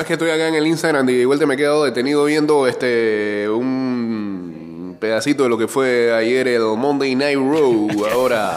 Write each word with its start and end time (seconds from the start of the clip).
Es 0.00 0.06
que 0.06 0.14
estoy 0.14 0.30
acá 0.30 0.48
en 0.48 0.54
el 0.54 0.66
Instagram 0.66 1.06
y 1.10 1.18
de 1.18 1.26
vuelta 1.26 1.44
me 1.44 1.52
he 1.54 1.56
quedado 1.58 1.84
detenido 1.84 2.24
viendo 2.24 2.66
este 2.66 3.46
un 3.50 4.96
pedacito 4.98 5.42
de 5.42 5.50
lo 5.50 5.58
que 5.58 5.68
fue 5.68 6.10
ayer 6.14 6.48
el 6.48 6.62
Monday 6.62 7.14
Night 7.14 7.36
Raw. 7.36 7.90
Ahora, 8.10 8.56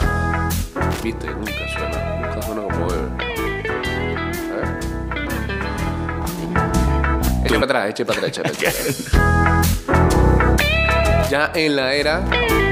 viste, 1.03 1.27
nunca 1.27 1.51
suena, 1.67 2.21
nunca 2.21 2.41
suena 2.41 2.61
como 2.61 2.87
debe. 2.89 3.09
Eche 7.43 7.55
para 7.55 7.65
atrás, 7.65 7.89
eche 7.89 8.05
para 8.05 8.19
atrás, 8.19 8.31
eche 8.31 8.41
para 8.41 8.55
atrás. 8.55 9.11
Ya 11.29 11.51
en 11.53 11.75
la 11.75 11.93
era 11.93 12.23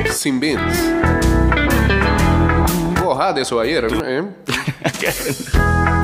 sin 0.09 0.39
Vince. 0.39 0.95
Ojalá 3.03 3.33
de 3.33 3.41
eso 3.41 3.59
ayer, 3.59 3.85
¿eh? 4.05 4.23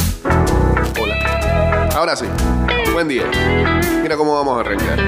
Ahora 1.97 2.15
sí. 2.15 2.25
Buen 2.93 3.07
día. 3.07 3.23
Mira 4.03 4.15
cómo 4.15 4.35
vamos 4.35 4.55
a 4.55 4.59
arrancar. 4.59 4.99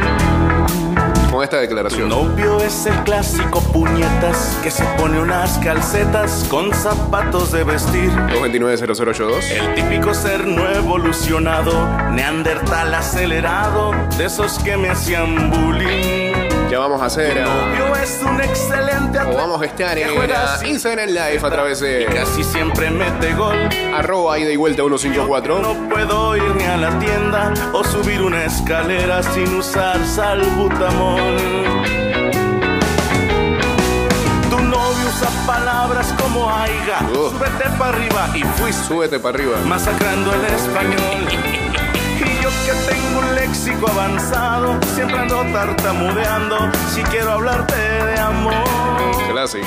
Con 1.31 1.43
esta 1.43 1.57
Tu 1.57 1.62
declaración. 1.62 2.09
novio 2.09 2.59
es 2.62 2.88
el 2.88 2.95
clásico 3.03 3.62
puñetas 3.62 4.57
que 4.63 4.71
se 4.71 4.84
pone 4.98 5.20
unas 5.20 5.59
calcetas 5.59 6.48
con 6.49 6.73
zapatos 6.73 7.52
de 7.52 7.63
vestir. 7.63 8.09
229-0082. 8.09 9.52
El 9.52 9.75
típico 9.75 10.15
ser 10.15 10.48
no 10.48 10.67
evolucionado, 10.67 11.71
neandertal 12.09 12.91
acelerado, 12.95 13.91
de 14.17 14.26
esos 14.26 14.57
que 14.57 14.76
me 14.76 14.90
hacían 14.90 15.51
bullying. 15.51 16.28
Ya 16.69 16.77
vamos 16.79 17.01
a 17.01 17.05
hacer. 17.05 17.33
Tu 17.33 17.39
novio 17.39 17.95
es 17.95 18.19
un 18.23 18.39
excelente 18.41 19.19
o 19.21 19.35
vamos 19.35 19.61
a 19.61 19.65
estar 19.65 19.97
en 19.97 20.67
Instagram 20.67 21.09
Live 21.09 21.39
a 21.41 21.49
través 21.49 21.79
de 21.79 22.05
casi 22.13 22.43
siempre 22.43 22.91
mete 22.91 23.33
gol. 23.33 23.57
arroba 23.95 24.37
ida 24.37 24.51
y 24.51 24.55
vuelta 24.55 24.83
154. 24.83 25.59
No 25.59 25.89
puedo 25.89 26.37
ir 26.37 26.55
ni 26.55 26.63
a 26.65 26.77
la 26.77 26.99
tienda 26.99 27.53
o 27.73 27.83
subir 27.83 28.21
una 28.21 28.45
escalera 28.45 29.23
sin 29.23 29.55
usar 29.57 29.97
salbutamol. 30.05 31.37
Tu 34.51 34.59
novio 34.59 35.07
usa 35.07 35.29
palabras 35.48 36.13
como 36.21 36.49
aiga, 36.54 36.99
Uh. 37.11 37.31
súbete 37.31 37.70
para 37.79 37.98
arriba 37.98 38.29
y 38.35 38.43
fuiste 38.43 38.83
Súbete 38.87 39.20
para 39.20 39.35
arriba. 39.37 39.57
masacrando 39.65 40.33
el 40.35 40.45
español. 40.45 41.68
Que 42.70 42.75
tengo 42.93 43.20
un 43.21 43.34
léxico 43.34 43.89
avanzado, 43.89 44.77
siempre 44.93 45.17
ando 45.17 45.41
tartamudeando 45.51 46.70
si 46.93 47.01
quiero 47.01 47.31
hablarte 47.31 47.76
de 47.76 48.20
amor. 48.20 48.53
Clásica. 49.31 49.65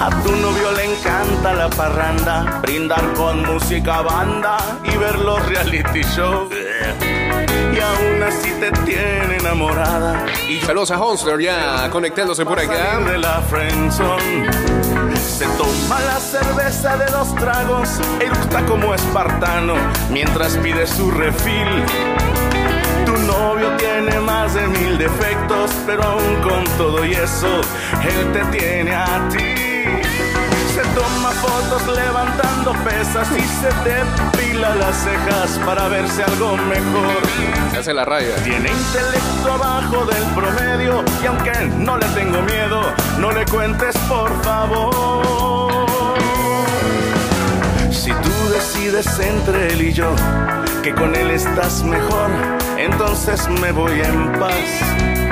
A 0.00 0.10
tu 0.22 0.30
novio 0.36 0.70
le 0.70 0.84
encanta 0.84 1.52
la 1.52 1.68
parranda, 1.68 2.60
brindar 2.62 3.12
con 3.14 3.42
música 3.42 4.02
banda 4.02 4.58
y 4.84 4.96
ver 4.96 5.18
los 5.18 5.44
reality 5.46 6.02
shows. 6.02 6.52
Y 6.52 7.80
aún 7.80 8.22
así 8.22 8.52
te 8.60 8.70
tiene 8.84 9.38
enamorada 9.38 10.26
y 10.48 10.60
Saludos 10.60 10.92
a 10.92 11.00
Honster 11.00 11.40
ya 11.40 11.90
conectándose 11.90 12.44
por 12.44 12.60
acá. 12.60 13.00
de 13.00 13.18
la 13.18 13.40
friendzone. 13.40 14.83
Se 15.24 15.46
toma 15.56 16.00
la 16.00 16.20
cerveza 16.20 16.96
de 16.96 17.06
dos 17.06 17.34
tragos, 17.34 17.88
eructa 18.20 18.64
como 18.66 18.94
espartano 18.94 19.74
mientras 20.10 20.56
pide 20.58 20.86
su 20.86 21.10
refil. 21.10 21.66
Tu 23.04 23.16
novio 23.18 23.74
tiene 23.76 24.20
más 24.20 24.54
de 24.54 24.66
mil 24.68 24.96
defectos, 24.96 25.72
pero 25.86 26.04
aún 26.04 26.36
con 26.42 26.64
todo 26.78 27.04
y 27.04 27.14
eso, 27.14 27.60
él 28.02 28.32
te 28.32 28.44
tiene 28.56 28.94
a 28.94 29.28
ti. 29.30 29.63
Fotos 31.44 31.86
levantando 31.94 32.72
pesas 32.84 33.28
y 33.32 33.42
se 33.42 33.68
depila 33.84 34.74
las 34.76 34.96
cejas 34.96 35.60
para 35.66 35.88
verse 35.88 36.22
algo 36.24 36.56
mejor. 36.56 37.22
Se 37.70 37.78
hace 37.78 37.92
la 37.92 38.04
raya. 38.06 38.34
Tiene 38.44 38.70
intelecto 38.70 39.52
abajo 39.52 40.06
del 40.06 40.22
promedio 40.34 41.04
y 41.22 41.26
aunque 41.26 41.52
no 41.78 41.98
le 41.98 42.06
tengo 42.08 42.40
miedo, 42.42 42.80
no 43.18 43.30
le 43.30 43.44
cuentes 43.44 43.94
por 44.08 44.30
favor. 44.42 45.86
Si 47.90 48.10
tú 48.10 48.48
decides 48.50 49.06
entre 49.18 49.72
él 49.74 49.82
y 49.82 49.92
yo 49.92 50.14
que 50.82 50.94
con 50.94 51.14
él 51.14 51.30
estás 51.30 51.82
mejor, 51.82 52.30
entonces 52.78 53.48
me 53.60 53.70
voy 53.70 54.00
en 54.00 54.32
paz. 54.32 55.23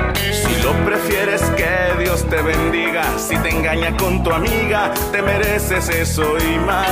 Lo 0.63 0.73
prefieres 0.85 1.43
que 1.57 2.03
Dios 2.03 2.25
te 2.29 2.41
bendiga, 2.41 3.03
si 3.19 3.37
te 3.39 3.51
engaña 3.51 3.97
con 3.97 4.23
tu 4.23 4.31
amiga, 4.31 4.93
te 5.11 5.21
mereces 5.21 5.89
eso 5.89 6.37
y 6.39 6.59
más. 6.59 6.87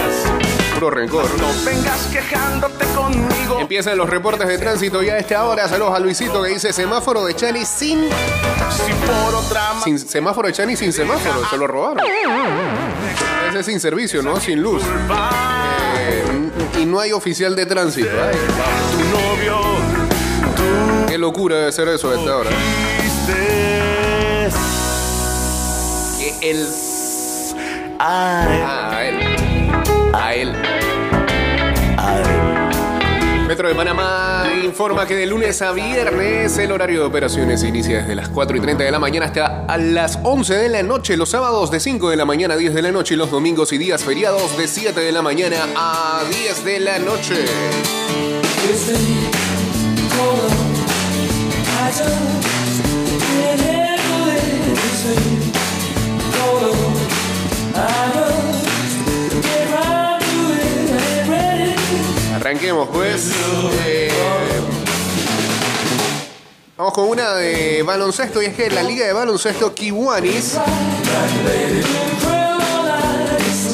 Puro 0.75 0.91
rencor. 0.91 1.25
No 1.39 1.47
vengas 1.65 2.09
quejándote 2.13 2.85
conmigo. 2.97 3.61
Empiezan 3.61 3.97
los 3.97 4.11
reportes 4.11 4.49
de 4.49 4.59
tránsito 4.59 5.03
ya 5.03 5.15
a 5.15 5.19
esta 5.19 5.45
hora. 5.45 5.69
Saludos 5.69 5.95
a 5.95 6.01
Luisito 6.01 6.43
que 6.43 6.49
dice 6.51 6.73
semáforo 6.73 7.25
de 7.25 7.35
Chani 7.35 7.65
sin, 7.65 8.09
Si 8.09 8.93
por 9.07 9.35
otra 9.35 9.75
sin 9.85 9.99
semáforo 9.99 10.49
de 10.49 10.55
Chani 10.55 10.75
sin 10.75 10.93
semáforo. 10.93 11.49
Se 11.49 11.57
lo 11.57 11.67
robaron. 11.69 12.05
Ese 13.49 13.61
es 13.61 13.67
sin 13.67 13.79
servicio, 13.79 14.23
¿no? 14.23 14.41
Sin 14.41 14.61
luz. 14.61 14.83
Eh, 15.99 16.25
y 16.81 16.87
no 16.87 16.99
hay 16.99 17.13
oficial 17.13 17.55
de 17.55 17.67
tránsito. 17.67 18.11
Ay, 18.11 18.37
tu 18.93 18.99
novio, 19.17 19.61
tú 20.57 21.07
qué 21.09 21.19
locura 21.19 21.57
debe 21.57 21.73
ser 21.73 21.89
eso 21.89 22.11
a 22.11 22.19
esta 22.19 22.37
hora. 22.37 22.51
Que 26.41 26.51
él. 26.51 26.67
Ay, 27.99 28.61
Ah, 28.63 28.91
a 28.93 29.05
él. 29.05 29.17
A 30.15 30.35
él. 30.35 30.53
ay. 31.99 32.23
Metro 33.47 33.69
de 33.69 33.75
Panamá 33.75 34.45
informa 34.65 35.07
que 35.07 35.17
de 35.17 35.27
lunes 35.27 35.61
a 35.61 35.73
viernes 35.73 36.57
el 36.57 36.71
horario 36.71 37.01
de 37.01 37.07
operaciones 37.07 37.65
inicia 37.65 37.99
desde 38.03 38.15
las 38.15 38.29
4 38.29 38.57
y 38.57 38.61
30 38.61 38.85
de 38.85 38.91
la 38.93 39.01
mañana 39.01 39.27
hasta 39.27 39.65
a 39.67 39.77
las 39.77 40.21
11 40.23 40.55
de 40.55 40.69
la 40.69 40.83
noche, 40.85 41.17
los 41.17 41.31
sábados 41.31 41.71
de 41.73 41.81
5 41.81 42.11
de 42.11 42.17
la 42.17 42.25
mañana 42.25 42.55
a 42.55 42.57
10 42.57 42.75
de 42.75 42.83
la 42.83 42.93
noche 42.93 43.15
y 43.15 43.17
los 43.17 43.31
domingos 43.31 43.73
y 43.73 43.79
días 43.79 44.05
feriados 44.05 44.57
de 44.57 44.69
7 44.69 45.01
de 45.01 45.11
la 45.13 45.21
mañana 45.23 45.57
a 45.77 46.23
10 46.31 46.65
de 46.65 46.81
la 46.81 46.99
noche. 47.01 47.35
Arranquemos 62.35 62.89
pues. 62.93 63.33
Eh, 63.87 64.11
vamos 66.77 66.95
con 66.95 67.09
una 67.09 67.35
de 67.35 67.83
baloncesto 67.83 68.43
y 68.43 68.47
es 68.47 68.55
que 68.55 68.71
la 68.71 68.83
liga 68.83 69.07
de 69.07 69.13
baloncesto 69.13 69.75
Kiwanis 69.75 70.59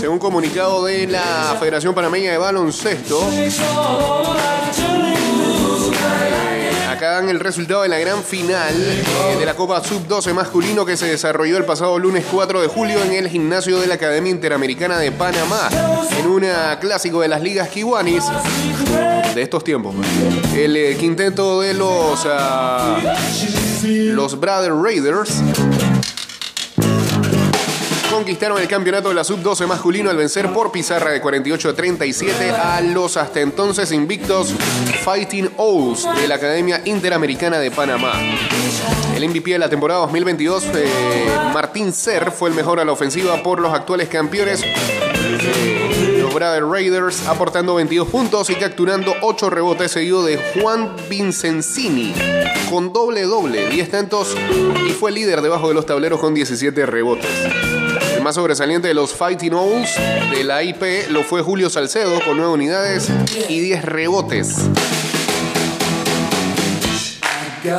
según 0.06 0.18
comunicado 0.20 0.84
de 0.84 1.08
la 1.08 1.56
Federación 1.58 1.92
Panameña 1.92 2.30
de 2.30 2.38
Baloncesto, 2.38 3.28
el 7.24 7.40
resultado 7.40 7.82
de 7.82 7.88
la 7.88 7.98
gran 7.98 8.22
final 8.22 8.74
eh, 8.74 9.36
de 9.38 9.46
la 9.46 9.54
Copa 9.54 9.82
Sub-12 9.82 10.34
masculino 10.34 10.84
que 10.84 10.98
se 10.98 11.06
desarrolló 11.06 11.56
el 11.56 11.64
pasado 11.64 11.98
lunes 11.98 12.26
4 12.30 12.60
de 12.60 12.68
julio 12.68 13.02
en 13.02 13.12
el 13.12 13.28
gimnasio 13.28 13.80
de 13.80 13.86
la 13.86 13.94
Academia 13.94 14.30
Interamericana 14.30 14.98
de 14.98 15.10
Panamá, 15.12 15.70
en 16.18 16.26
una 16.26 16.78
clásico 16.78 17.22
de 17.22 17.28
las 17.28 17.40
ligas 17.40 17.70
Kiwanis 17.70 18.24
de 19.34 19.42
estos 19.42 19.64
tiempos. 19.64 19.94
El 20.54 20.76
eh, 20.76 20.96
quinteto 20.98 21.62
de 21.62 21.72
los, 21.72 22.26
ah, 22.26 22.98
los 23.82 24.38
Brother 24.38 24.74
Raiders 24.74 25.42
conquistaron 28.16 28.58
el 28.58 28.66
campeonato 28.66 29.10
de 29.10 29.14
la 29.14 29.24
sub-12 29.24 29.66
masculino 29.66 30.08
al 30.08 30.16
vencer 30.16 30.50
por 30.50 30.72
pizarra 30.72 31.10
de 31.10 31.20
48 31.20 31.68
a 31.68 31.74
37 31.74 32.50
a 32.50 32.80
los 32.80 33.18
hasta 33.18 33.40
entonces 33.40 33.92
invictos 33.92 34.54
Fighting 35.04 35.50
Owls 35.58 36.08
de 36.18 36.26
la 36.26 36.36
Academia 36.36 36.80
Interamericana 36.86 37.58
de 37.58 37.70
Panamá. 37.70 38.14
El 39.14 39.28
MVP 39.28 39.50
de 39.50 39.58
la 39.58 39.68
temporada 39.68 40.00
2022, 40.00 40.64
eh, 40.76 40.88
Martín 41.52 41.92
Ser, 41.92 42.30
fue 42.30 42.48
el 42.48 42.54
mejor 42.54 42.80
a 42.80 42.86
la 42.86 42.92
ofensiva 42.92 43.42
por 43.42 43.60
los 43.60 43.74
actuales 43.74 44.08
campeones. 44.08 44.62
eh, 44.64 46.18
Los 46.22 46.32
Brother 46.32 46.64
Raiders 46.64 47.26
aportando 47.26 47.74
22 47.74 48.08
puntos 48.08 48.48
y 48.48 48.54
capturando 48.54 49.14
8 49.20 49.50
rebotes 49.50 49.92
seguido 49.92 50.24
de 50.24 50.38
Juan 50.38 50.96
Vincencini 51.10 52.14
con 52.70 52.94
doble 52.94 53.22
doble, 53.24 53.68
10 53.68 53.90
tantos 53.90 54.34
y 54.88 54.90
fue 54.92 55.12
líder 55.12 55.42
debajo 55.42 55.68
de 55.68 55.74
los 55.74 55.84
tableros 55.84 56.18
con 56.18 56.32
17 56.32 56.86
rebotes. 56.86 57.85
Más 58.26 58.34
sobresaliente 58.34 58.88
de 58.88 58.94
los 58.94 59.14
Fighting 59.14 59.54
Owls 59.54 59.94
de 60.32 60.42
la 60.42 60.60
IP 60.60 61.08
lo 61.10 61.22
fue 61.22 61.42
Julio 61.42 61.70
Salcedo 61.70 62.20
con 62.24 62.36
9 62.36 62.54
unidades 62.54 63.08
y 63.48 63.60
10 63.60 63.84
rebotes. 63.84 64.68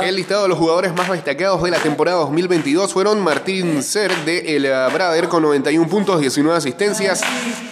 El 0.01 0.15
listado 0.15 0.43
de 0.43 0.47
los 0.47 0.57
jugadores 0.57 0.93
más 0.93 1.11
destacados 1.11 1.61
de 1.63 1.71
la 1.71 1.79
temporada 1.79 2.19
2022 2.19 2.93
fueron 2.93 3.21
Martín 3.21 3.83
Ser 3.83 4.15
de 4.23 4.55
El 4.55 4.63
Brader 4.63 5.27
con 5.27 5.43
91 5.43 5.89
puntos, 5.89 6.21
19 6.21 6.57
asistencias, 6.57 7.23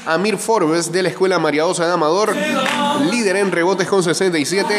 Amir 0.05 0.37
Forbes 0.37 0.91
de 0.91 1.03
la 1.03 1.09
Escuela 1.09 1.39
Mariaosa 1.39 1.87
de 1.87 1.93
Amador, 1.93 2.35
líder 3.09 3.37
en 3.37 3.51
rebotes 3.51 3.87
con 3.87 4.03
67. 4.03 4.73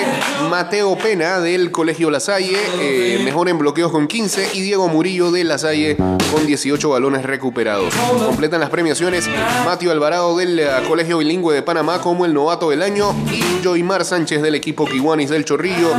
Mateo 0.50 0.96
Pena 0.96 1.40
del 1.40 1.70
Colegio 1.70 2.10
La 2.10 2.20
Salle, 2.20 2.56
eh, 2.80 3.20
mejor 3.24 3.48
en 3.48 3.58
bloqueos 3.58 3.90
con 3.90 4.06
15. 4.06 4.50
Y 4.54 4.60
Diego 4.60 4.88
Murillo 4.88 5.30
de 5.30 5.44
La 5.44 5.58
Salle 5.58 5.96
con 5.96 6.46
18 6.46 6.88
balones 6.88 7.24
recuperados. 7.24 7.94
Completan 8.24 8.60
las 8.60 8.70
premiaciones 8.70 9.28
Mateo 9.64 9.90
Alvarado 9.90 10.36
del 10.36 10.58
eh, 10.58 10.68
Colegio 10.88 11.18
Bilingüe 11.18 11.54
de 11.54 11.62
Panamá 11.62 12.00
como 12.00 12.24
el 12.24 12.34
novato 12.34 12.70
del 12.70 12.82
año 12.82 13.14
y 13.32 13.64
Joymar 13.64 14.04
Sánchez 14.04 14.42
del 14.42 14.54
equipo 14.54 14.86
Kiwanis 14.86 15.30
del 15.30 15.44
Chorrillo 15.44 15.92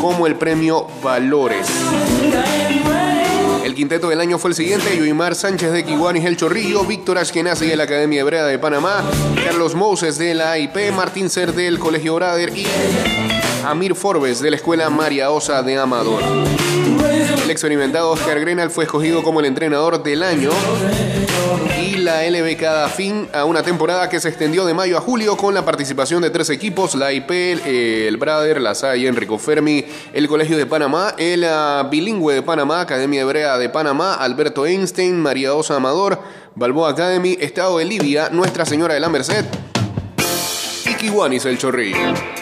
como 0.00 0.26
el 0.26 0.36
premio 0.36 0.86
Valores. 1.02 1.66
El 3.72 3.76
quinteto 3.76 4.10
del 4.10 4.20
año 4.20 4.38
fue 4.38 4.50
el 4.50 4.54
siguiente: 4.54 4.94
Yuimar 4.94 5.34
Sánchez 5.34 5.72
de 5.72 5.82
Kiwanis 5.82 6.26
El 6.26 6.36
Chorrillo, 6.36 6.84
Víctor 6.84 7.16
Ashkenazi 7.16 7.66
de 7.66 7.74
la 7.74 7.84
Academia 7.84 8.20
Hebrea 8.20 8.44
de 8.44 8.58
Panamá, 8.58 9.02
Carlos 9.46 9.74
Moses 9.74 10.18
de 10.18 10.34
la 10.34 10.50
AIP, 10.50 10.92
Martín 10.94 11.30
Ser 11.30 11.54
del 11.54 11.78
Colegio 11.78 12.14
Brader 12.16 12.54
y 12.54 12.66
Amir 13.64 13.94
Forbes 13.94 14.40
de 14.40 14.50
la 14.50 14.56
Escuela 14.56 14.90
María 14.90 15.30
Osa 15.30 15.62
de 15.62 15.78
Amador. 15.78 16.22
El 17.42 17.50
experimentado 17.50 18.10
Oscar 18.10 18.40
Grenal 18.40 18.70
fue 18.70 18.84
escogido 18.84 19.22
como 19.22 19.40
el 19.40 19.46
entrenador 19.46 20.02
del 20.02 20.22
año 20.22 20.50
la 22.02 22.28
LB 22.28 22.56
cada 22.56 22.88
fin 22.88 23.28
a 23.32 23.44
una 23.44 23.62
temporada 23.62 24.08
que 24.08 24.20
se 24.20 24.28
extendió 24.28 24.64
de 24.64 24.74
mayo 24.74 24.98
a 24.98 25.00
julio 25.00 25.36
con 25.36 25.54
la 25.54 25.64
participación 25.64 26.22
de 26.22 26.30
tres 26.30 26.50
equipos, 26.50 26.94
la 26.94 27.12
IP, 27.12 27.30
el 27.30 28.16
Brader, 28.16 28.60
la 28.60 28.74
SAI, 28.74 29.06
Enrico 29.06 29.38
Fermi, 29.38 29.84
el 30.12 30.28
Colegio 30.28 30.56
de 30.56 30.66
Panamá, 30.66 31.14
el 31.18 31.44
ah, 31.44 31.86
Bilingüe 31.90 32.34
de 32.34 32.42
Panamá, 32.42 32.80
Academia 32.80 33.22
Hebrea 33.22 33.58
de 33.58 33.68
Panamá, 33.68 34.14
Alberto 34.14 34.66
Einstein, 34.66 35.20
María 35.20 35.54
Osa 35.54 35.76
Amador, 35.76 36.20
Balboa 36.54 36.90
Academy, 36.90 37.36
Estado 37.40 37.78
de 37.78 37.84
Libia, 37.84 38.28
Nuestra 38.30 38.66
Señora 38.66 38.94
de 38.94 39.00
la 39.00 39.08
Merced 39.08 39.44
y 40.84 40.94
Kiwanis 40.94 41.44
el 41.44 41.58
Chorrillo. 41.58 42.41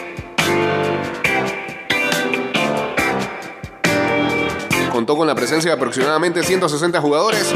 Contó 5.01 5.17
con 5.17 5.25
la 5.25 5.33
presencia 5.33 5.71
de 5.71 5.77
aproximadamente 5.77 6.43
160 6.43 7.01
jugadores 7.01 7.51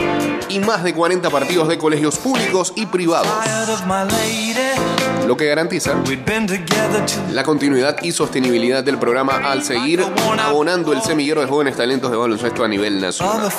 y 0.50 0.58
más 0.58 0.84
de 0.84 0.96
40 0.96 1.30
partidos 1.30 1.68
de 1.68 1.78
colegios 1.78 2.18
públicos 2.18 2.74
y 2.76 2.88
privados, 2.88 3.28
lo 5.28 5.38
que 5.38 5.46
garantiza 5.46 5.94
la 7.32 7.44
continuidad 7.44 7.98
y 8.02 8.14
sostenibilidad 8.14 8.84
del 8.84 8.98
programa 8.98 9.36
al 9.36 9.62
seguir 9.62 10.04
abonando 10.40 10.92
el 10.92 11.04
semillero 11.04 11.42
de 11.42 11.46
jóvenes 11.46 11.76
talentos 11.76 12.10
de 12.10 12.18
baloncesto 12.18 12.64
a 12.64 12.68
nivel 12.68 13.00
nacional. 13.00 13.52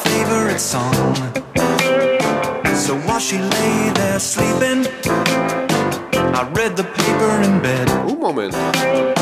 Un 8.08 8.18
momento 8.18 9.15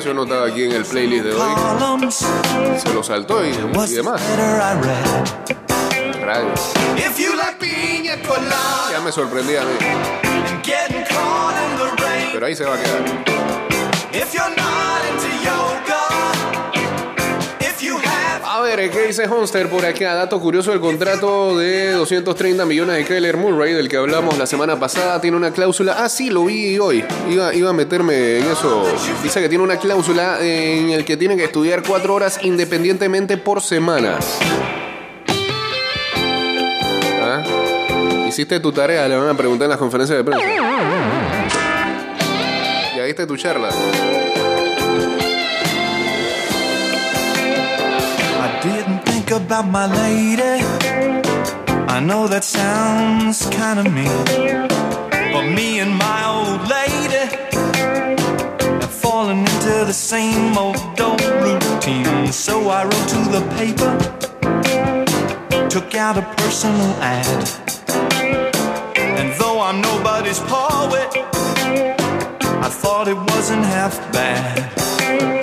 canción 0.00 0.16
no 0.16 0.22
estaba 0.22 0.46
aquí 0.46 0.64
en 0.64 0.72
el 0.72 0.84
playlist 0.86 1.24
de 1.24 1.34
hoy. 1.34 1.40
Se 2.78 2.94
lo 2.94 3.02
saltó 3.02 3.44
y, 3.44 3.50
y 3.50 3.94
demás. 3.96 4.22
Radio. 6.22 6.54
Ya 8.90 9.00
me 9.00 9.12
sorprendía 9.12 9.60
a 9.60 9.64
mí. 9.66 9.72
Pero 12.32 12.46
ahí 12.46 12.56
se 12.56 12.64
va 12.64 12.76
a 12.76 12.82
quedar. 12.82 14.69
¿Qué 18.76 19.06
dice 19.08 19.26
Honster 19.26 19.68
por 19.68 19.84
acá? 19.84 20.14
Dato 20.14 20.40
curioso 20.40 20.70
del 20.70 20.80
contrato 20.80 21.58
de 21.58 21.92
230 21.92 22.64
millones 22.64 22.96
de 22.96 23.04
Kyler 23.04 23.36
Murray, 23.36 23.72
del 23.72 23.88
que 23.88 23.96
hablamos 23.96 24.38
la 24.38 24.46
semana 24.46 24.78
pasada, 24.78 25.20
tiene 25.20 25.36
una 25.36 25.50
cláusula. 25.50 25.96
Ah, 25.98 26.08
sí, 26.08 26.30
lo 26.30 26.44
vi 26.44 26.78
hoy. 26.78 27.04
Iba, 27.28 27.52
iba 27.52 27.70
a 27.70 27.72
meterme 27.72 28.38
en 28.38 28.46
eso. 28.46 28.84
Dice 29.22 29.40
que 29.40 29.48
tiene 29.48 29.64
una 29.64 29.76
cláusula 29.76 30.38
en 30.40 30.90
el 30.90 31.04
que 31.04 31.16
tiene 31.16 31.36
que 31.36 31.44
estudiar 31.44 31.82
cuatro 31.82 32.14
horas 32.14 32.38
independientemente 32.42 33.36
por 33.36 33.60
semana. 33.60 34.18
¿Ah? 37.20 37.42
Hiciste 38.28 38.60
tu 38.60 38.70
tarea, 38.70 39.08
le 39.08 39.16
van 39.16 39.28
a 39.30 39.36
preguntar 39.36 39.64
en 39.64 39.70
las 39.70 39.78
conferencias 39.78 40.16
de 40.16 40.24
prensa. 40.24 40.46
Ya 42.96 43.04
viste 43.04 43.26
tu 43.26 43.36
charla. 43.36 43.70
About 49.32 49.68
my 49.68 49.86
lady. 49.86 50.64
I 51.88 52.00
know 52.00 52.26
that 52.26 52.44
sounds 52.44 53.46
kinda 53.50 53.84
mean. 53.90 54.24
But 55.32 55.44
me 55.58 55.80
and 55.80 55.94
my 55.96 56.20
old 56.26 56.62
lady 56.68 57.26
have 58.80 58.94
fallen 59.04 59.38
into 59.40 59.84
the 59.90 59.92
same 59.92 60.56
old 60.58 60.78
old 61.00 61.22
routine. 61.44 62.32
So 62.32 62.70
I 62.70 62.84
wrote 62.84 63.08
to 63.16 63.20
the 63.36 63.42
paper, 63.58 63.92
took 65.68 65.94
out 65.94 66.16
a 66.16 66.22
personal 66.36 66.92
ad. 67.00 67.48
And 68.96 69.32
though 69.40 69.60
I'm 69.60 69.80
nobody's 69.80 70.40
poet, 70.40 71.10
I 72.66 72.68
thought 72.80 73.06
it 73.06 73.18
wasn't 73.32 73.64
half 73.64 73.94
bad. 74.12 75.39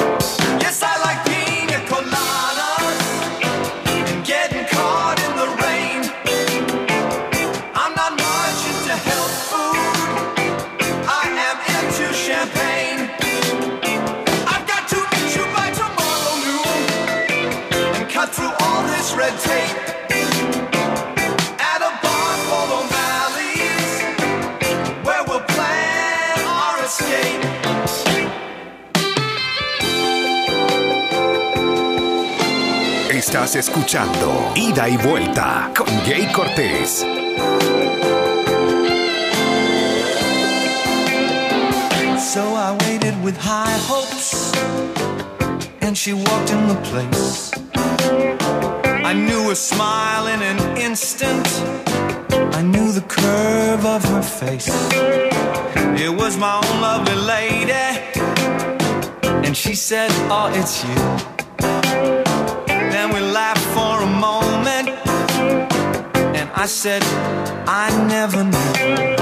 Estás 33.37 33.55
escuchando 33.55 34.51
Ida 34.55 34.89
y 34.89 34.97
Vuelta 34.97 35.71
con 35.77 35.85
Jay 36.07 36.25
Cortés. 36.33 37.05
So 42.17 42.55
I 42.55 42.75
waited 42.87 43.13
with 43.23 43.37
high 43.37 43.77
hopes, 43.87 44.51
and 45.81 45.95
she 45.95 46.13
walked 46.13 46.49
in 46.49 46.67
the 46.67 46.81
place. 46.89 47.51
I 49.05 49.13
knew 49.13 49.49
her 49.49 49.55
smile 49.55 50.25
in 50.25 50.41
an 50.41 50.77
instant, 50.77 51.47
I 52.55 52.63
knew 52.63 52.91
the 52.91 53.05
curve 53.07 53.85
of 53.85 54.03
her 54.05 54.23
face. 54.23 54.67
It 55.95 56.09
was 56.09 56.37
my 56.37 56.55
own 56.55 56.81
lovely 56.81 57.15
lady, 57.15 58.01
and 59.45 59.55
she 59.55 59.75
said, 59.75 60.09
Oh, 60.27 60.49
it's 60.55 60.83
you. 60.83 62.26
Then 63.17 63.25
we 63.25 63.33
laughed 63.33 63.65
for 63.73 64.03
a 64.03 64.05
moment, 64.05 64.89
and 66.35 66.49
I 66.55 66.67
said, 66.67 67.01
I 67.65 67.89
never 68.07 68.43
knew 68.43 69.15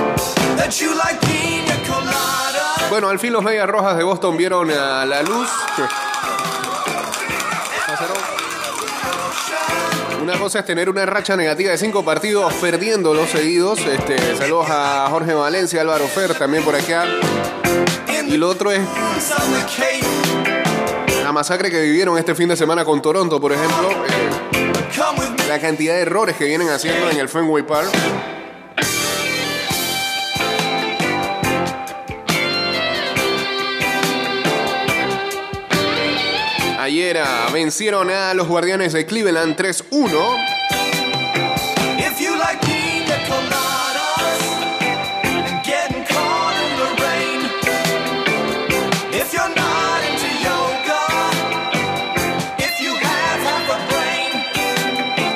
that 0.58 0.82
you 0.82 0.94
like 0.98 1.18
pina 1.22 1.78
colada. 1.88 2.90
Bueno, 2.90 3.08
al 3.08 3.20
fin 3.20 3.32
los 3.32 3.42
Medias 3.42 3.70
Rojas 3.70 3.96
de 3.96 4.04
Boston 4.04 4.36
vieron 4.36 4.70
a 4.72 5.06
la 5.06 5.22
luz. 5.22 5.50
Una 10.22 10.38
cosa 10.40 10.60
es 10.60 10.66
tener 10.66 10.90
una 10.90 11.06
racha 11.06 11.38
negativa 11.38 11.72
de 11.72 11.78
cinco 11.78 12.04
partidos 12.04 12.54
perdiendo 12.56 13.14
los 13.14 13.30
seguidos. 13.30 13.80
Este, 13.80 14.36
saludos 14.36 14.68
a 14.70 15.08
Jorge 15.10 15.34
Valencia, 15.34 15.80
Álvaro 15.80 16.08
Fer, 16.08 16.34
también 16.34 16.66
por 16.66 16.75
acá. 16.75 17.06
Y 18.28 18.36
lo 18.36 18.50
otro 18.50 18.72
es. 18.72 18.82
La 21.25 21.32
masacre 21.32 21.72
que 21.72 21.82
vivieron 21.82 22.20
este 22.20 22.36
fin 22.36 22.48
de 22.50 22.55
semana 22.55 22.86
con 22.86 23.01
Toronto, 23.01 23.41
por 23.41 23.51
ejemplo. 23.51 23.89
Eh, 23.89 25.48
la 25.48 25.58
cantidad 25.58 25.96
de 25.96 26.01
errores 26.01 26.36
que 26.36 26.46
vienen 26.46 26.70
haciendo 26.70 27.10
en 27.10 27.17
el 27.17 27.27
Fenway 27.27 27.65
Park. 27.65 27.89
Ayer 36.77 37.17
ah, 37.17 37.50
vencieron 37.51 38.12
a 38.12 38.36
los 38.36 38.48
Guardianes 38.48 38.94
de 38.94 39.08
Cleveland 39.08 39.55
3-1. 39.58 40.55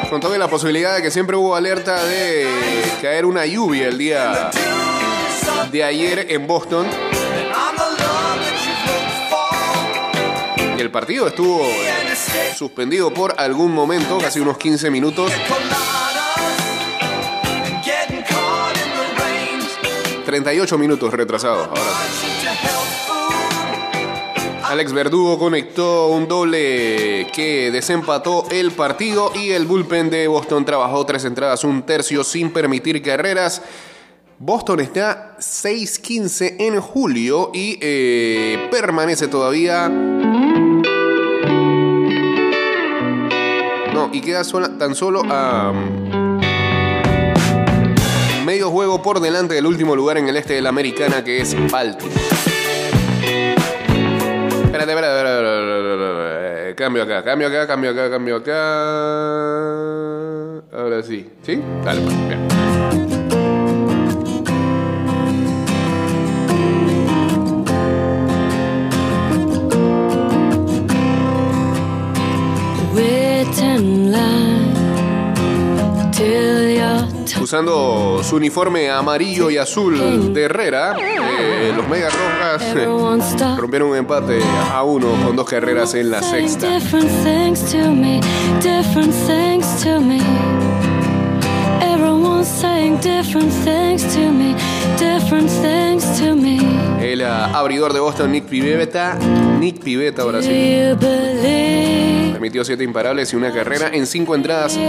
Con 0.10 0.20
toda 0.20 0.38
la 0.40 0.48
posibilidad 0.48 0.96
de 0.96 1.04
que 1.04 1.12
siempre 1.12 1.36
hubo 1.36 1.56
alerta 1.56 2.04
de 2.04 2.48
caer 3.00 3.26
una 3.26 3.46
lluvia 3.46 3.88
el 3.88 3.98
día 3.98 4.50
de 5.72 5.84
ayer 5.84 6.26
en 6.30 6.48
Boston. 6.48 6.88
El 10.80 10.90
partido 10.90 11.28
estuvo 11.28 11.62
suspendido 12.58 13.14
por 13.14 13.36
algún 13.38 13.72
momento, 13.72 14.18
casi 14.18 14.40
unos 14.40 14.58
15 14.58 14.90
minutos. 14.90 15.32
coladas 15.48 16.20
and 17.66 17.84
getting 17.84 18.24
caught 18.24 18.76
in 18.78 18.92
the 18.94 19.06
rain. 19.22 20.26
38 20.26 20.78
minutos 20.78 21.14
retrasados. 21.14 21.68
Ahora. 21.68 22.29
Alex 24.70 24.94
Verdugo 24.94 25.40
conectó 25.40 26.10
un 26.10 26.28
doble 26.28 27.26
que 27.34 27.72
desempató 27.72 28.46
el 28.52 28.70
partido 28.70 29.32
y 29.34 29.50
el 29.50 29.66
bullpen 29.66 30.12
de 30.12 30.28
Boston 30.28 30.64
trabajó 30.64 31.08
tres 31.08 31.26
entradas, 31.26 31.64
un 31.64 31.82
tercio 31.82 32.24
sin 32.24 32.52
permitir 32.54 33.02
carreras. 33.02 33.64
Boston 34.38 34.82
está 34.82 35.36
6-15 35.40 36.58
en 36.60 36.80
julio 36.82 37.50
y 37.52 37.80
eh, 37.82 38.68
permanece 38.70 39.28
todavía... 39.28 39.90
No, 43.92 44.12
y 44.14 44.22
queda 44.22 44.44
tan 44.78 44.94
solo 44.94 45.24
a... 45.28 45.74
medio 48.46 48.70
juego 48.70 49.02
por 49.02 49.20
delante 49.20 49.56
del 49.56 49.66
último 49.66 49.96
lugar 49.96 50.20
en 50.20 50.30
el 50.30 50.38
este 50.38 50.54
de 50.54 50.62
la 50.62 50.70
americana 50.70 51.24
que 51.24 51.42
es 51.42 51.56
Baltimore. 51.72 52.49
Cambio 56.76 57.04
acá, 57.04 57.22
cambio 57.24 57.48
acá, 57.48 57.68
cambio 57.68 57.92
acá, 57.92 58.10
cambio 58.10 58.36
acá. 58.38 58.54
Ahora 60.72 61.04
sí. 61.04 61.30
¿Sí? 61.44 61.62
Dale, 61.84 62.02
pues. 62.02 63.19
Usando 77.42 78.22
su 78.24 78.36
uniforme 78.36 78.90
amarillo 78.90 79.50
y 79.50 79.58
azul 79.58 80.34
de 80.34 80.44
Herrera, 80.44 80.96
eh, 81.00 81.72
los 81.76 81.88
Mega 81.88 82.10
Rojas 82.10 83.58
rompieron 83.58 83.90
un 83.90 83.98
empate 83.98 84.42
a 84.74 84.84
uno 84.84 85.08
con 85.26 85.36
dos 85.36 85.48
carreras 85.48 85.94
en 85.94 86.10
la 86.12 86.22
sexta. 86.22 86.68
El 97.02 97.22
ah, 97.24 97.46
abridor 97.58 97.94
de 97.94 98.00
Boston, 98.00 98.32
Nick 98.32 98.46
Pivetta, 98.46 99.18
Nick 99.60 99.82
Pivetta 99.82 100.22
ahora 100.22 100.42
sí, 100.42 100.50
permitió 102.40 102.64
siete 102.64 102.86
imparables 102.86 103.34
y 103.34 103.36
una 103.36 103.52
carrera 103.52 103.90
en 103.92 104.08
cinco 104.08 104.34
entradas, 104.34 104.80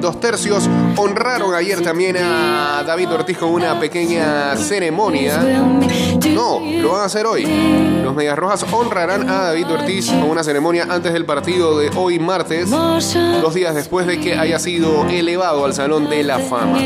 dos 0.00 0.20
tercios. 0.20 0.68
Honraron 0.96 1.54
ayer 1.54 1.80
también 1.80 2.16
a 2.18 2.84
David 2.86 3.10
Ortiz 3.10 3.38
con 3.38 3.48
una 3.50 3.80
pequeña 3.80 4.54
ceremonia. 4.56 5.38
No, 6.34 6.60
lo 6.60 6.92
van 6.92 7.00
a 7.00 7.04
hacer 7.04 7.24
hoy. 7.24 7.46
Los 8.04 8.14
Medias 8.14 8.38
Rojas 8.38 8.66
honrarán 8.70 9.28
a 9.28 9.44
David 9.44 9.70
Ortiz 9.70 10.10
con 10.10 10.24
una 10.24 10.44
ceremonia 10.44 10.86
antes 10.90 11.14
del 11.14 11.24
partido 11.24 11.78
de 11.78 11.90
hoy 11.96 12.18
martes, 12.18 12.68
dos 12.70 13.54
días 13.54 13.74
después 13.74 14.06
de 14.06 14.20
que 14.20 14.34
haya 14.34 14.58
sido 14.58 15.06
elevado 15.06 15.64
al 15.64 15.72
Salón 15.72 16.10
de 16.10 16.24
la 16.24 16.38
Fama. 16.38 16.78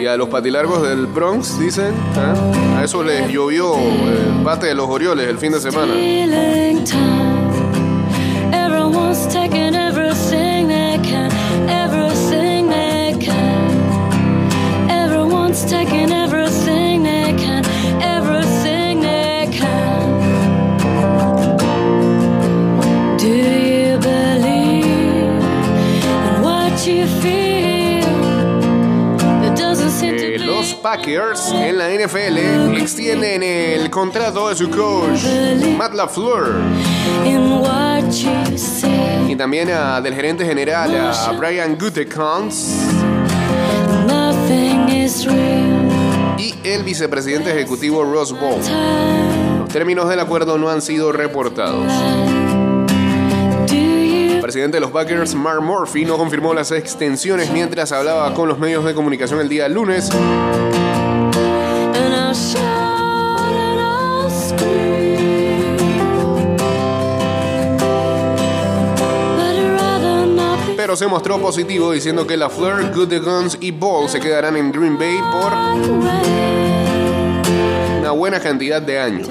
Y 0.00 0.06
a 0.06 0.16
los 0.16 0.28
patilargos 0.28 0.82
del 0.82 1.06
Bronx, 1.06 1.58
dicen, 1.58 1.94
¿ah? 2.16 2.78
a 2.78 2.84
eso 2.84 3.02
les 3.02 3.30
llovió 3.30 3.76
el 3.76 4.42
bate 4.44 4.66
de 4.66 4.74
los 4.74 4.88
Orioles 4.88 5.28
el 5.28 5.38
fin 5.38 5.52
de 5.52 5.60
semana. 5.60 5.94
De 34.52 34.58
su 34.58 34.68
coach 34.70 35.24
Matt 35.78 35.94
LaFleur 35.94 36.52
y 39.28 39.34
también 39.36 39.70
a- 39.70 40.00
del 40.02 40.14
gerente 40.14 40.44
general 40.44 40.94
a 40.94 41.32
Brian 41.32 41.78
Gutekunst 41.78 42.68
y 46.38 46.54
el 46.64 46.82
vicepresidente 46.82 47.50
ejecutivo 47.50 48.04
Ross 48.04 48.32
Ball. 48.38 48.60
Los 49.60 49.68
términos 49.70 50.08
del 50.08 50.20
acuerdo 50.20 50.58
no 50.58 50.68
han 50.68 50.82
sido 50.82 51.12
reportados. 51.12 51.90
El 53.70 54.40
presidente 54.42 54.76
de 54.76 54.80
los 54.82 54.90
Packers, 54.90 55.34
Mark 55.34 55.62
Murphy, 55.62 56.04
no 56.04 56.18
confirmó 56.18 56.52
las 56.52 56.72
extensiones 56.72 57.50
mientras 57.52 57.90
hablaba 57.92 58.34
con 58.34 58.48
los 58.48 58.58
medios 58.58 58.84
de 58.84 58.92
comunicación 58.94 59.40
el 59.40 59.48
día 59.48 59.66
lunes. 59.68 60.10
Se 70.94 71.06
mostró 71.06 71.40
positivo 71.40 71.90
diciendo 71.90 72.26
que 72.26 72.36
LaFleur, 72.36 72.94
Gutekunst 72.94 73.62
y 73.62 73.70
Ball 73.70 74.10
se 74.10 74.20
quedarán 74.20 74.58
en 74.58 74.70
Green 74.70 74.98
Bay 74.98 75.16
por 75.32 75.50
una 77.98 78.10
buena 78.10 78.38
cantidad 78.38 78.82
de 78.82 79.00
años. 79.00 79.28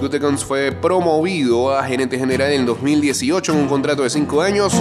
Gutekunst 0.00 0.46
fue 0.46 0.72
promovido 0.72 1.76
a 1.76 1.84
gerente 1.84 2.18
general 2.18 2.50
en 2.52 2.64
2018 2.64 3.52
en 3.52 3.58
un 3.58 3.68
contrato 3.68 4.04
de 4.04 4.10
5 4.10 4.40
años 4.40 4.72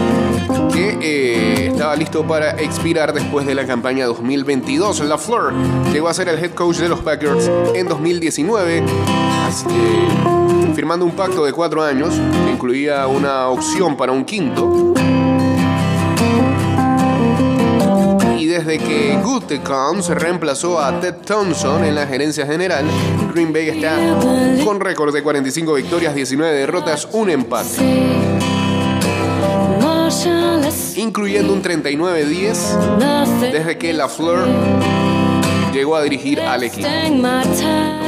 que 0.71 0.97
eh, 1.01 1.67
estaba 1.67 1.97
listo 1.97 2.25
para 2.25 2.51
expirar 2.51 3.11
después 3.11 3.45
de 3.45 3.53
la 3.53 3.67
campaña 3.67 4.05
2022. 4.05 5.01
LaFleur 5.01 5.53
llegó 5.91 6.07
a 6.07 6.13
ser 6.13 6.29
el 6.29 6.39
head 6.39 6.51
coach 6.51 6.77
de 6.77 6.87
los 6.87 7.01
Packers 7.01 7.51
en 7.75 7.89
2019, 7.89 8.83
así 9.45 9.65
que, 9.67 10.73
firmando 10.73 11.05
un 11.05 11.11
pacto 11.11 11.43
de 11.43 11.51
4 11.51 11.83
años 11.83 12.13
que 12.45 12.51
incluía 12.51 13.05
una 13.07 13.49
opción 13.49 13.97
para 13.97 14.13
un 14.13 14.23
quinto. 14.23 14.93
Desde 18.57 18.79
que 18.79 19.19
Gutekunst 19.23 20.09
reemplazó 20.09 20.79
a 20.79 20.99
Ted 20.99 21.17
Thompson 21.25 21.83
en 21.83 21.93
la 21.93 22.07
gerencia 22.07 22.45
general, 22.47 22.85
Green 23.31 23.53
Bay 23.53 23.69
está 23.69 23.95
con 24.63 24.79
récord 24.79 25.13
de 25.13 25.21
45 25.21 25.75
victorias, 25.75 26.15
19 26.15 26.55
derrotas, 26.55 27.07
un 27.11 27.29
empate, 27.29 27.69
incluyendo 30.95 31.53
un 31.53 31.61
39-10 31.61 32.97
Nothing. 32.97 33.51
desde 33.51 33.77
que 33.77 33.93
LaFleur 33.93 34.47
llegó 35.71 35.95
a 35.95 36.01
dirigir 36.01 36.41
al 36.41 36.63
equipo. 36.63 36.87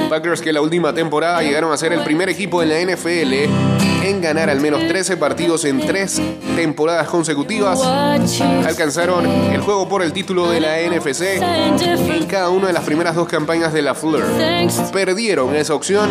Packers 0.10 0.42
que 0.42 0.52
la 0.52 0.62
última 0.62 0.94
temporada 0.94 1.44
llegaron 1.44 1.72
a 1.72 1.78
ser 1.78 1.94
el 1.94 2.00
primer 2.04 2.28
equipo 2.28 2.64
en 2.64 2.70
la 2.70 2.96
NFL 2.96 3.89
en 4.10 4.22
ganar 4.22 4.50
al 4.50 4.60
menos 4.60 4.88
13 4.88 5.18
partidos 5.18 5.66
en 5.66 5.86
tres 5.86 6.22
temporadas 6.56 7.08
consecutivas. 7.08 7.82
Alcanzaron 8.66 9.26
el 9.26 9.62
juego 9.62 9.88
por 9.88 10.02
el 10.02 10.12
título 10.14 10.50
de 10.50 10.60
la 10.60 10.78
NFC 10.80 11.22
en 11.42 12.26
cada 12.26 12.50
una 12.50 12.68
de 12.68 12.74
las 12.74 12.84
primeras 12.84 13.16
dos 13.16 13.28
campañas 13.28 13.72
de 13.72 13.82
la 13.82 13.94
Fleur. 13.94 14.26
Perdieron 14.92 15.56
esa 15.56 15.76
opción 15.76 16.10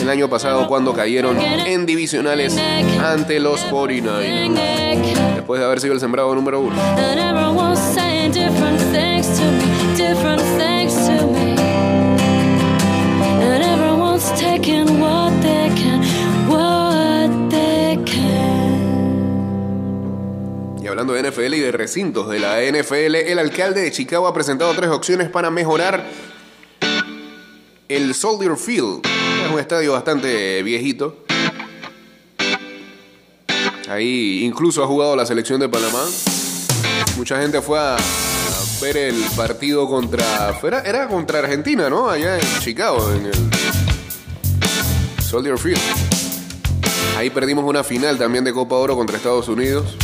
el 0.00 0.08
año 0.08 0.28
pasado 0.28 0.68
cuando 0.68 0.94
cayeron 0.94 1.40
en 1.40 1.86
divisionales 1.86 2.56
ante 3.02 3.40
los 3.40 3.60
49ers. 3.66 4.20
They 4.20 4.48
can. 4.54 5.34
Después 5.34 5.60
de 5.60 5.66
haber 5.66 5.80
sido 5.80 5.94
el 5.94 6.00
sembrado 6.00 6.34
número 6.34 6.60
uno. 6.60 6.76
De 21.06 21.30
NFL 21.30 21.54
y 21.54 21.60
de 21.60 21.72
recintos 21.72 22.28
de 22.28 22.38
la 22.38 22.60
NFL, 22.60 23.14
el 23.16 23.38
alcalde 23.38 23.80
de 23.80 23.90
Chicago 23.90 24.26
ha 24.26 24.34
presentado 24.34 24.72
tres 24.74 24.90
opciones 24.90 25.30
para 25.30 25.50
mejorar 25.50 26.06
el 27.88 28.14
Soldier 28.14 28.56
Field. 28.56 29.00
Es 29.44 29.50
un 29.50 29.58
estadio 29.58 29.92
bastante 29.92 30.62
viejito. 30.62 31.24
Ahí 33.88 34.44
incluso 34.44 34.84
ha 34.84 34.86
jugado 34.86 35.16
la 35.16 35.24
selección 35.24 35.58
de 35.58 35.68
Panamá. 35.68 36.04
Mucha 37.16 37.40
gente 37.40 37.62
fue 37.62 37.78
a, 37.78 37.96
a 37.96 37.98
ver 38.82 38.98
el 38.98 39.24
partido 39.34 39.88
contra. 39.88 40.54
Era, 40.62 40.80
era 40.82 41.08
contra 41.08 41.38
Argentina, 41.40 41.88
¿no? 41.88 42.08
Allá 42.10 42.38
en 42.38 42.60
Chicago, 42.60 43.10
en 43.12 43.26
el 43.26 43.50
Soldier 45.22 45.58
Field. 45.58 45.80
Ahí 47.16 47.30
perdimos 47.30 47.64
una 47.64 47.82
final 47.82 48.18
también 48.18 48.44
de 48.44 48.52
Copa 48.52 48.76
Oro 48.76 48.96
contra 48.96 49.16
Estados 49.16 49.48
Unidos. 49.48 49.96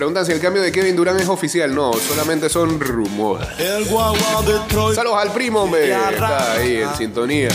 Preguntan 0.00 0.24
si 0.24 0.32
el 0.32 0.40
cambio 0.40 0.62
de 0.62 0.72
Kevin 0.72 0.96
Durant 0.96 1.20
es 1.20 1.28
oficial. 1.28 1.74
No, 1.74 1.92
solamente 1.92 2.48
son 2.48 2.80
rumores. 2.80 3.46
El 3.58 3.84
guagua 3.84 4.40
de 4.46 4.58
Troy. 4.66 4.94
Saludos 4.94 5.18
al 5.20 5.30
primo, 5.30 5.64
hombre. 5.64 5.92
Está 5.92 6.52
ahí 6.52 6.76
en 6.76 6.94
sintonía. 6.96 7.50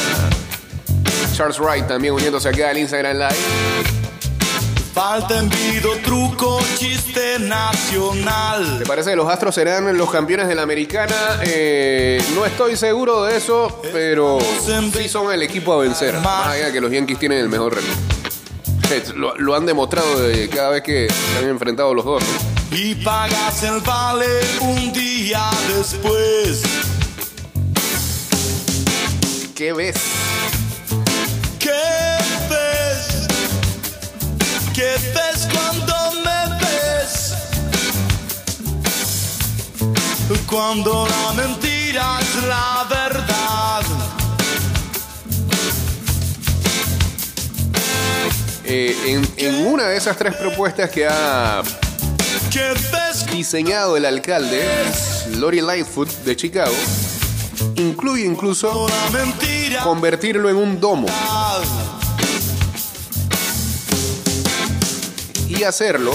Charles 1.35 1.57
Wright 1.57 1.87
también 1.87 2.13
uniéndose 2.13 2.47
acá 2.47 2.69
al 2.69 2.77
Instagram 2.77 3.17
Live. 3.17 3.33
Falta 4.93 5.39
envido, 5.39 5.89
truco, 6.03 6.61
chiste 6.77 7.39
nacional. 7.39 8.77
¿Te 8.77 8.85
parece 8.85 9.09
que 9.09 9.15
los 9.15 9.27
Astros 9.27 9.55
serán 9.55 9.97
los 9.97 10.11
campeones 10.11 10.47
de 10.47 10.53
la 10.53 10.61
Americana? 10.61 11.39
Eh, 11.41 12.23
no 12.35 12.45
estoy 12.45 12.75
seguro 12.75 13.23
de 13.23 13.37
eso, 13.37 13.81
pero 13.91 14.37
sí 14.93 15.09
son 15.09 15.33
el 15.33 15.41
equipo 15.41 15.73
a 15.73 15.77
vencer. 15.77 16.13
Más 16.19 16.49
allá 16.49 16.71
que 16.71 16.79
los 16.79 16.91
Yankees 16.91 17.17
tienen 17.17 17.39
el 17.39 17.49
mejor 17.49 17.73
récord. 17.73 18.14
Lo, 19.15 19.35
lo 19.35 19.55
han 19.55 19.65
demostrado 19.65 20.19
de 20.19 20.47
cada 20.47 20.69
vez 20.69 20.83
que 20.83 21.07
se 21.09 21.39
han 21.39 21.49
enfrentado 21.49 21.93
los 21.93 22.05
dos. 22.05 22.23
Y 22.71 22.93
pagas 22.95 23.63
el 23.63 23.79
vale 23.81 24.27
un 24.61 24.93
día 24.93 25.49
después. 25.75 26.61
¿Qué 29.55 29.73
ves? 29.73 29.95
¿Qué 31.57 31.71
ves? 32.49 33.27
¿Qué 34.73 34.95
ves 35.15 35.47
cuando 35.51 35.95
me 36.23 36.39
ves? 36.59 37.33
Cuando 40.45 41.07
la 41.07 41.33
mentira 41.33 42.19
es 42.19 42.43
la 42.43 42.85
verdad. 42.89 43.54
Eh, 48.67 49.21
en, 49.37 49.67
una 49.67 49.89
de 49.89 49.97
esas 49.97 50.17
tres 50.17 50.35
propuestas 50.35 50.89
que 50.89 51.05
ha 51.07 51.61
diseñado 53.31 53.95
el 53.95 54.05
alcalde, 54.05 54.67
Lori 55.37 55.61
Lightfoot 55.61 56.09
de 56.23 56.35
Chicago, 56.35 56.73
incluye 57.75 58.25
incluso 58.25 58.87
convertirlo 59.83 60.49
en 60.49 60.55
un 60.55 60.79
domo 60.79 61.07
y 65.47 65.63
hacerlo. 65.63 66.13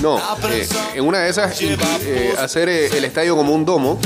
No, 0.00 0.18
eh, 0.50 0.66
en 0.94 1.04
una 1.04 1.18
de 1.18 1.28
esas 1.28 1.60
eh, 1.60 2.34
hacer 2.38 2.70
el 2.70 3.04
estadio 3.04 3.36
como 3.36 3.54
un 3.54 3.66
domo 3.66 4.00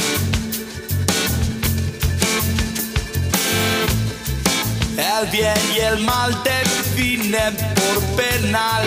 El 5.20 5.28
bien 5.30 5.54
y 5.76 5.80
el 5.80 5.98
mal 6.00 6.36
definen 6.42 7.54
por 7.56 8.16
penal. 8.16 8.84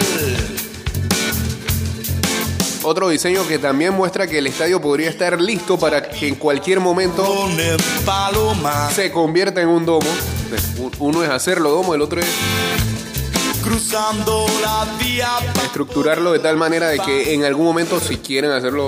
Otro 2.84 3.10
diseño 3.10 3.48
que 3.48 3.60
también 3.60 3.94
muestra 3.94 4.28
que 4.28 4.40
el 4.40 4.48
estadio 4.48 4.82
podría 4.82 5.10
estar 5.10 5.40
listo 5.40 5.78
para 5.78 6.02
que 6.02 6.28
en 6.28 6.36
cualquier 6.36 6.80
momento 6.80 7.48
se 8.94 9.12
convierta 9.12 9.62
en 9.62 9.70
un 9.70 9.86
domo. 9.86 10.10
Uno 11.00 11.24
es 11.24 11.30
hacerlo 11.30 11.70
domo, 11.70 11.96
el 11.96 12.02
otro 12.02 12.20
es 12.20 12.28
cruzando 13.64 14.46
la 14.62 14.88
vía. 15.00 15.30
estructurarlo 15.66 16.32
de 16.32 16.40
tal 16.40 16.58
manera 16.58 16.88
de 16.90 17.00
que 17.00 17.34
en 17.34 17.44
algún 17.44 17.66
momento 17.66 18.00
si 18.00 18.18
quieren 18.18 18.52
hacerlo. 18.52 18.88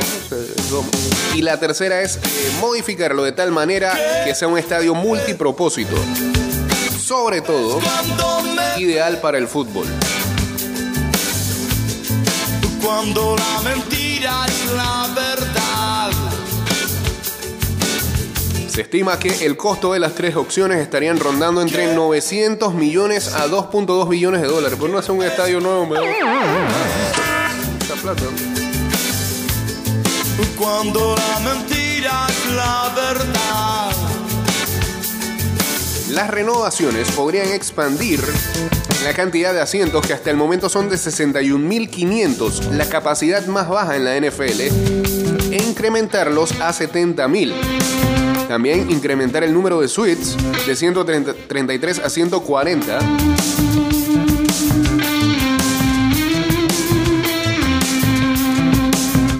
Y 1.36 1.41
la 1.41 1.60
tercera 1.60 2.02
es 2.02 2.17
eh, 2.17 2.19
modificarlo 2.60 3.23
de 3.23 3.32
tal 3.32 3.52
manera 3.52 3.93
que 4.25 4.34
sea 4.36 4.47
un 4.47 4.58
estadio 4.58 4.93
multipropósito. 4.95 5.95
Sobre 7.10 7.41
todo, 7.41 7.80
ideal 8.78 9.19
para 9.19 9.39
el 9.39 9.48
fútbol. 9.48 9.88
Cuando 12.84 13.36
la 13.36 13.62
mentira 13.67 14.45
es 14.45 14.72
la 14.74 15.08
verdad. 15.15 16.12
Se 18.67 18.82
estima 18.82 19.17
que 19.17 19.43
el 19.43 19.58
costo 19.58 19.93
de 19.93 20.00
las 20.00 20.13
tres 20.13 20.36
opciones 20.36 20.78
estarían 20.82 21.19
rondando 21.19 21.63
entre 21.63 21.95
900 21.95 22.76
millones 22.76 23.34
a 23.34 23.48
2.2 23.48 24.08
billones 24.08 24.41
de 24.41 24.48
dólares. 24.48 24.78
Por 24.78 24.91
no 24.91 25.00
hacer 25.00 25.13
un 25.13 25.24
estadio 25.24 25.60
nuevo, 25.60 25.88
me 25.88 25.98
Esa 25.98 27.95
plata. 28.04 28.22
Cuando 30.56 31.15
la 31.15 31.39
mentira 31.39 32.28
es 32.30 32.54
la 32.54 32.93
verdad. 32.95 33.68
Las 36.10 36.32
renovaciones 36.32 37.12
podrían 37.12 37.50
expandir 37.50 38.19
la 39.04 39.13
cantidad 39.13 39.54
de 39.54 39.62
asientos 39.62 40.06
que 40.06 40.13
hasta 40.13 40.32
el 40.32 40.38
momento 40.38 40.67
son 40.67 40.89
de 40.89 40.95
61.500, 40.95 42.72
la 42.72 42.89
capacidad 42.89 43.45
más 43.45 43.69
baja 43.69 43.95
en 43.95 44.06
la 44.06 44.17
NFL, 44.19 44.62
e 45.52 45.63
incrementarlos 45.67 46.60
a 46.62 46.74
70.000. 46.74 47.54
También 48.48 48.89
incrementar 48.89 49.43
el 49.43 49.54
número 49.54 49.80
de 49.82 49.88
suites 49.88 50.36
de 50.65 50.76
133 50.76 52.00
a 52.00 52.10
140. 52.10 53.00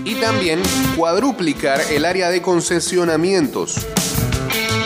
Y 0.06 0.16
también 0.22 0.62
cuadruplicar 0.96 1.82
el 1.90 2.06
área 2.06 2.30
de 2.30 2.44
concesionamientos 2.44 3.88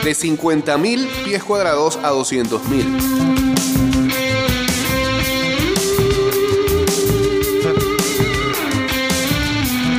de 0.03 0.11
50.000 0.11 1.07
pies 1.23 1.43
cuadrados 1.43 1.97
a 1.97 2.11
200.000. 2.11 3.23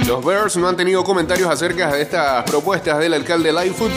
Los 0.07 0.25
Bears 0.25 0.57
no 0.57 0.69
han 0.69 0.77
tenido 0.77 1.03
comentarios 1.05 1.51
acerca 1.51 1.91
de 1.93 2.03
estas 2.03 2.45
propuestas 2.45 2.99
del 2.99 3.15
alcalde 3.15 3.53
Lightfoot, 3.53 3.91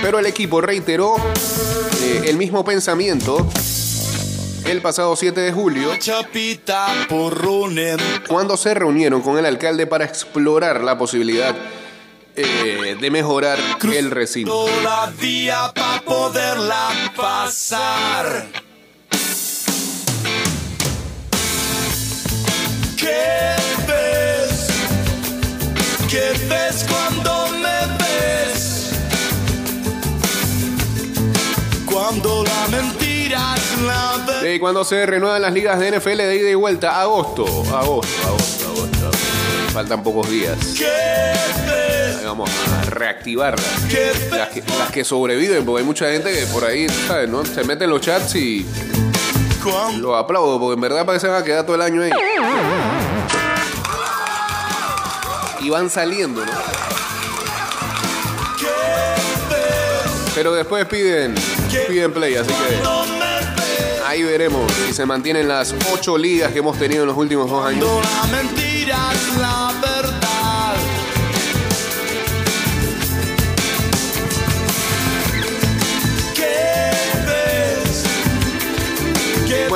pero 0.00 0.20
el 0.20 0.26
equipo 0.26 0.60
reiteró 0.60 1.16
eh, 2.02 2.22
el 2.26 2.36
mismo 2.36 2.64
pensamiento 2.64 3.48
el 4.64 4.80
pasado 4.82 5.16
7 5.16 5.40
de 5.40 5.52
julio 5.52 5.90
cuando 8.28 8.56
se 8.56 8.74
reunieron 8.74 9.22
con 9.22 9.38
el 9.38 9.46
alcalde 9.46 9.86
para 9.86 10.04
explorar 10.04 10.84
la 10.84 10.98
posibilidad 10.98 11.56
eh, 12.40 12.96
de 13.00 13.10
mejorar 13.10 13.58
el 13.82 14.10
recinto. 14.12 14.66
La 14.84 15.12
vía 15.20 15.72
para 15.74 16.00
poderla 16.02 16.88
pasar. 17.16 18.46
¿Qué 22.96 23.56
ves? 23.88 24.68
¿Qué 26.08 26.32
ves 26.48 26.86
cuando 26.88 27.48
me 27.58 27.96
ves? 27.98 28.90
Cuando 31.86 32.44
la 32.44 32.68
mentira 32.76 33.54
es 33.56 33.82
la 33.82 34.16
verdad. 34.26 34.46
Eh, 34.46 34.60
cuando 34.60 34.84
se 34.84 35.06
renuevan 35.06 35.42
las 35.42 35.52
ligas 35.52 35.80
de 35.80 35.98
NFL 35.98 36.18
de 36.18 36.36
ida 36.36 36.50
y 36.50 36.54
vuelta, 36.54 37.00
agosto, 37.00 37.44
agosto, 37.44 38.28
agosto, 38.28 38.66
agosto. 38.68 39.06
agosto. 39.06 39.18
Faltan 39.72 40.02
pocos 40.04 40.30
días. 40.30 40.56
¿Qué 40.76 40.84
ves? 41.66 41.87
Vamos 42.28 42.50
a 42.50 42.90
reactivarlas. 42.90 43.64
¿Qué 43.88 44.12
Las 44.30 44.50
que, 44.50 44.62
las 44.98 45.08
sobreviven, 45.08 45.64
porque 45.64 45.80
hay 45.80 45.86
mucha 45.86 46.10
gente 46.10 46.30
que 46.30 46.44
por 46.48 46.62
ahí, 46.62 46.86
¿sabes? 47.06 47.26
No? 47.26 47.42
Se 47.42 47.64
mete 47.64 47.84
en 47.84 47.90
los 47.90 48.02
chats 48.02 48.34
y 48.34 48.66
Cuando 49.64 50.08
lo 50.08 50.14
aplaudo, 50.14 50.60
porque 50.60 50.74
en 50.74 50.80
verdad 50.82 51.06
parece 51.06 51.26
que 51.26 51.32
van 51.32 51.42
a 51.42 51.44
quedar 51.46 51.64
todo 51.64 51.76
el 51.76 51.80
año 51.80 52.02
ahí. 52.02 52.10
Y 55.60 55.70
van 55.70 55.88
saliendo, 55.88 56.44
¿no? 56.44 56.52
Pero 60.34 60.52
después 60.52 60.84
piden, 60.84 61.34
piden 61.88 62.12
play, 62.12 62.36
así 62.36 62.50
que 62.52 64.06
ahí 64.06 64.22
veremos 64.22 64.70
si 64.86 64.92
se 64.92 65.06
mantienen 65.06 65.48
las 65.48 65.74
ocho 65.90 66.18
ligas 66.18 66.52
que 66.52 66.58
hemos 66.58 66.78
tenido 66.78 67.04
en 67.04 67.08
los 67.08 67.16
últimos 67.16 67.50
dos 67.50 67.64
años. 67.64 67.88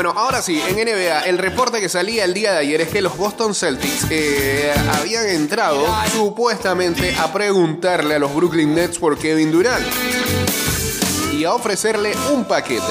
Bueno, 0.03 0.19
ahora 0.19 0.43
sí, 0.43 0.61
en 0.61 0.75
NBA, 0.75 1.27
el 1.27 1.39
reporte 1.39 1.81
que 1.81 1.89
salía 1.89 2.25
el 2.25 2.35
día 2.35 2.51
de 2.51 2.59
ayer 2.59 2.81
es 2.81 2.89
que 2.89 3.01
los 3.01 3.17
Boston 3.17 3.55
Celtics 3.55 4.09
eh, 4.11 4.75
habían 4.99 5.29
entrado 5.29 5.87
supuestamente 6.11 7.15
a 7.15 7.33
preguntarle 7.33 8.17
a 8.17 8.19
los 8.19 8.35
Brooklyn 8.35 8.75
Nets 8.75 8.99
por 8.99 9.17
Kevin 9.17 9.53
Durant 9.53 9.87
y 11.33 11.45
a 11.45 11.55
ofrecerle 11.55 12.15
un 12.35 12.45
paquete 12.47 12.83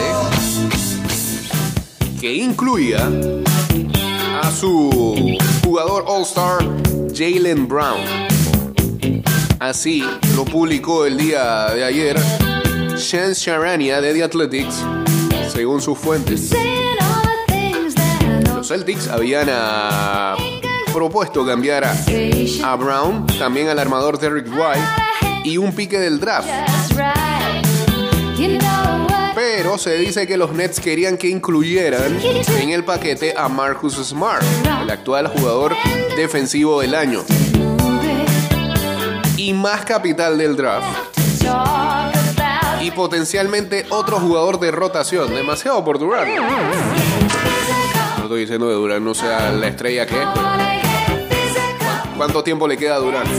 que 2.22 2.34
incluía 2.34 3.12
a 4.42 4.50
su 4.50 5.38
jugador 5.66 6.06
All-Star 6.08 6.60
Jalen 7.14 7.68
Brown. 7.68 8.00
Así 9.60 10.02
lo 10.34 10.46
publicó 10.46 11.06
el 11.06 11.18
día 11.18 11.72
de 11.76 11.84
ayer 11.84 12.16
Chance 12.96 13.36
Charania 13.36 14.00
de 14.00 14.14
The 14.14 14.24
Athletics, 14.24 14.86
según 15.52 15.82
sus 15.82 16.00
fuentes. 16.00 16.54
Celtics 18.72 19.10
habían 19.10 19.50
ah, 19.52 20.38
propuesto 20.94 21.46
cambiar 21.46 21.84
a, 21.84 21.94
a 22.64 22.76
Brown, 22.78 23.28
también 23.38 23.68
al 23.68 23.78
armador 23.78 24.18
Derrick 24.18 24.48
White 24.48 25.44
y 25.44 25.58
un 25.58 25.76
pique 25.76 26.00
del 26.00 26.22
draft. 26.22 26.48
Pero 29.36 29.78
se 29.78 29.98
dice 29.98 30.26
que 30.26 30.38
los 30.38 30.54
Nets 30.54 30.80
querían 30.80 31.18
que 31.18 31.28
incluyeran 31.28 32.18
en 32.62 32.70
el 32.70 32.86
paquete 32.86 33.34
a 33.36 33.50
Marcus 33.50 33.96
Smart, 33.96 34.42
el 34.84 34.90
actual 34.90 35.28
jugador 35.28 35.76
defensivo 36.16 36.80
del 36.80 36.96
año. 36.96 37.26
Y 39.36 39.52
más 39.52 39.84
capital 39.84 40.38
del 40.38 40.56
draft. 40.56 40.88
Y 42.80 42.92
potencialmente 42.92 43.86
otro 43.90 44.18
jugador 44.22 44.62
de 44.62 44.72
rotación. 44.72 45.36
Demasiado 45.36 45.84
por 45.84 46.00
Durant. 46.00 46.32
Estoy 48.32 48.44
diciendo 48.44 48.68
que 48.68 48.74
Durant 48.76 49.04
no 49.06 49.14
sea 49.14 49.52
la 49.52 49.68
estrella 49.68 50.06
que 50.06 50.16
¿cuánto 52.16 52.42
tiempo 52.42 52.66
le 52.66 52.78
queda 52.78 52.96
a 52.96 53.00
Durant? 53.00 53.30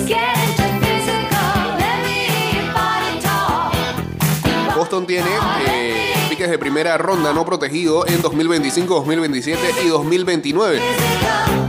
Boston 4.77 5.07
tiene 5.07 5.31
eh, 5.67 6.13
piques 6.29 6.51
de 6.51 6.59
primera 6.59 6.99
ronda 6.99 7.33
no 7.33 7.47
protegido 7.47 8.07
en 8.07 8.21
2025, 8.21 8.95
2027 8.97 9.63
y 9.83 9.89
2029 9.89 10.83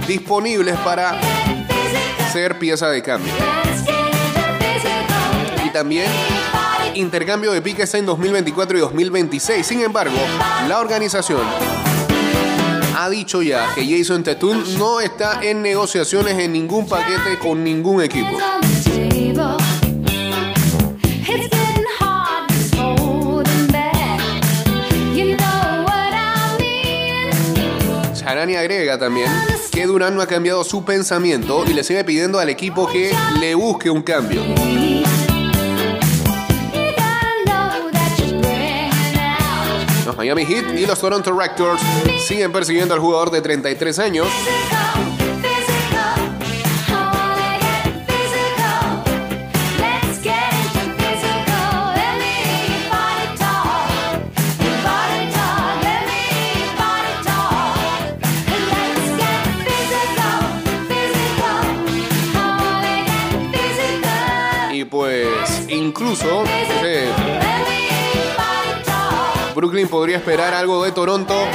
disponibles 0.05 0.75
para 0.79 1.17
ser 2.33 2.59
pieza 2.59 2.89
de 2.89 3.01
cambio. 3.01 3.31
Y 5.65 5.69
también 5.69 6.11
intercambio 6.95 7.53
de 7.53 7.61
piques 7.61 7.93
en 7.93 8.05
2024 8.05 8.77
y 8.79 8.81
2026. 8.81 9.65
Sin 9.65 9.79
embargo, 9.79 10.17
la 10.67 10.81
organización 10.81 11.39
ha 12.95 13.09
dicho 13.09 13.41
ya 13.41 13.73
que 13.73 13.85
Jason 13.85 14.23
Tatum 14.23 14.77
no 14.77 14.99
está 14.99 15.43
en 15.43 15.61
negociaciones 15.61 16.37
en 16.37 16.53
ningún 16.53 16.87
paquete 16.87 17.39
con 17.39 17.63
ningún 17.63 18.01
equipo. 18.01 18.37
Charani 28.15 28.55
agrega 28.55 28.97
también 28.97 29.29
que 29.71 29.85
Durán 29.85 30.15
no 30.15 30.21
ha 30.21 30.27
cambiado 30.27 30.63
su 30.63 30.85
pensamiento 30.85 31.65
y 31.67 31.73
le 31.73 31.83
sigue 31.83 32.03
pidiendo 32.03 32.39
al 32.39 32.49
equipo 32.49 32.87
que 32.87 33.11
le 33.39 33.55
busque 33.55 33.89
un 33.89 34.03
cambio. 34.03 34.41
Miami 40.23 40.45
Heat 40.45 40.79
y 40.79 40.85
los 40.85 41.01
Toronto 41.01 41.37
Raptors 41.37 41.81
siguen 42.25 42.49
persiguiendo 42.53 42.93
al 42.93 43.01
jugador 43.01 43.29
de 43.29 43.41
33 43.41 43.99
años. 43.99 44.27
Y 64.71 64.85
pues 64.85 65.65
incluso 65.67 66.45
Podría 69.73 70.17
esperar 70.17 70.53
algo 70.53 70.83
de 70.83 70.91
Toronto 70.91 71.47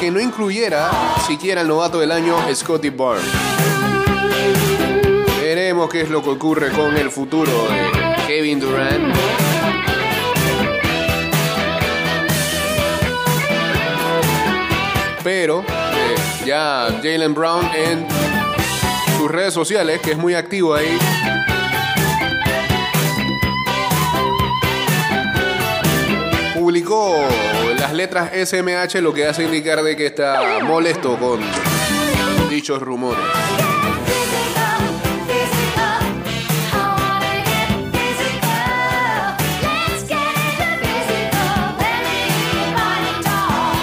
que 0.00 0.10
no 0.10 0.18
incluyera 0.18 0.90
siquiera 1.26 1.60
el 1.60 1.68
novato 1.68 2.00
del 2.00 2.10
año 2.12 2.34
Scotty 2.54 2.88
Barnes. 2.88 3.26
Veremos 5.42 5.90
qué 5.90 6.00
es 6.00 6.08
lo 6.08 6.22
que 6.22 6.30
ocurre 6.30 6.70
con 6.70 6.96
el 6.96 7.10
futuro 7.10 7.52
de 7.68 8.26
Kevin 8.26 8.58
Durant. 8.58 9.14
Pero 15.22 15.60
eh, 15.60 16.46
ya 16.46 16.88
Jalen 17.02 17.34
Brown 17.34 17.70
en 17.74 18.06
sus 19.18 19.30
redes 19.30 19.52
sociales, 19.52 20.00
que 20.00 20.12
es 20.12 20.18
muy 20.18 20.34
activo 20.34 20.74
ahí, 20.74 20.98
publicó 26.68 27.14
las 27.88 27.96
letras 27.96 28.30
SMH, 28.34 29.00
lo 29.00 29.14
que 29.14 29.26
hace 29.26 29.44
indicar 29.44 29.82
de 29.82 29.96
que 29.96 30.04
está 30.04 30.58
molesto 30.62 31.16
con 31.16 31.40
dichos 32.50 32.82
rumores. 32.82 33.24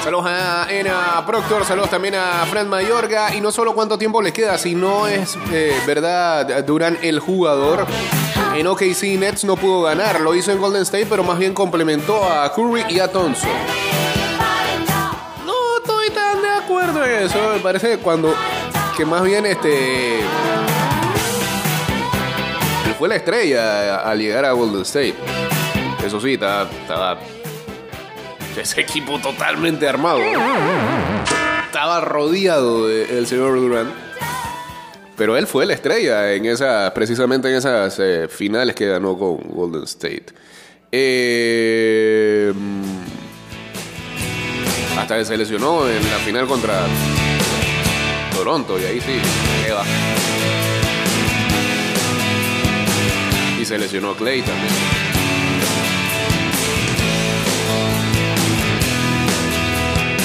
Saludos 0.03 0.25
a 0.27 0.67
Ena 0.69 1.23
Proctor, 1.25 1.65
saludos 1.65 1.89
también 1.89 2.13
a 2.13 2.45
Fran 2.45 2.69
Mayorga. 2.69 3.33
Y 3.33 3.41
no 3.41 3.51
solo 3.51 3.73
cuánto 3.73 3.97
tiempo 3.97 4.21
le 4.21 4.31
queda, 4.31 4.59
sino 4.59 5.07
es 5.07 5.35
eh, 5.51 5.75
verdad, 5.87 6.63
Durán 6.63 6.99
el 7.01 7.19
jugador. 7.19 7.87
En 8.55 8.67
OKC 8.67 9.17
Nets 9.17 9.43
no 9.45 9.55
pudo 9.55 9.81
ganar, 9.81 10.21
lo 10.21 10.35
hizo 10.35 10.51
en 10.51 10.61
Golden 10.61 10.83
State, 10.83 11.07
pero 11.09 11.23
más 11.23 11.39
bien 11.39 11.55
complementó 11.55 12.23
a 12.23 12.53
Curry 12.53 12.85
y 12.87 12.99
a 12.99 13.11
Thompson. 13.11 13.49
Eso. 17.25 17.53
Me 17.53 17.59
parece 17.59 17.97
cuando. 17.97 18.33
Que 18.95 19.05
más 19.05 19.23
bien 19.23 19.45
este. 19.45 20.19
él 20.19 20.25
Fue 22.97 23.09
la 23.09 23.15
estrella 23.15 23.97
al 23.97 24.19
llegar 24.19 24.45
a 24.45 24.51
Golden 24.51 24.81
State. 24.83 25.15
Eso 26.05 26.19
sí, 26.19 26.33
estaba. 26.33 26.69
estaba 26.69 27.19
ese 28.57 28.81
equipo 28.81 29.19
totalmente 29.19 29.87
armado. 29.87 30.19
Estaba 31.65 31.99
rodeado 32.01 32.87
del 32.87 33.27
señor 33.27 33.55
Durant. 33.59 33.93
Pero 35.17 35.37
él 35.37 35.47
fue 35.47 35.65
la 35.65 35.73
estrella 35.73 36.33
en 36.33 36.45
esa, 36.45 36.93
precisamente 36.93 37.49
en 37.49 37.55
esas 37.55 37.97
eh, 37.99 38.27
finales 38.29 38.75
que 38.75 38.87
ganó 38.87 39.17
con 39.17 39.37
Golden 39.37 39.83
State. 39.83 40.25
Eh, 40.91 42.53
hasta 44.97 45.17
que 45.17 45.25
se 45.25 45.37
lesionó 45.37 45.87
en 45.89 46.03
la 46.09 46.17
final 46.19 46.47
contra 46.47 46.85
Toronto 48.33 48.79
y 48.79 48.85
ahí 48.85 49.01
sí, 49.01 49.19
¿qué 49.65 49.71
va? 49.71 49.83
Y 53.59 53.65
se 53.65 53.77
lesionó 53.77 54.15
Clay 54.15 54.41
también. 54.41 54.73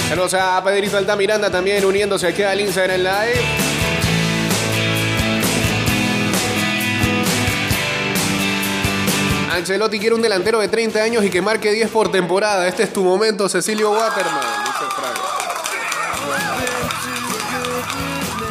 Saludos 0.09 0.35
a 0.35 0.62
Pedrito 0.64 0.96
Altamiranda 0.96 1.50
también 1.50 1.85
uniéndose 1.85 2.26
aquí 2.26 2.42
al 2.42 2.61
Instagram 2.61 3.00
Live. 3.00 3.69
Ancelotti 9.51 9.99
quiere 9.99 10.15
un 10.15 10.23
delantero 10.23 10.61
de 10.61 10.69
30 10.69 11.03
años 11.03 11.25
y 11.25 11.31
que 11.31 11.43
marque 11.43 11.73
10 11.73 11.91
por 11.91 12.11
temporada. 12.11 12.69
Este 12.69 12.85
es 12.85 12.93
tu 12.93 13.03
momento, 13.03 13.49
Cecilio 13.49 13.91
Waterman. 13.91 14.45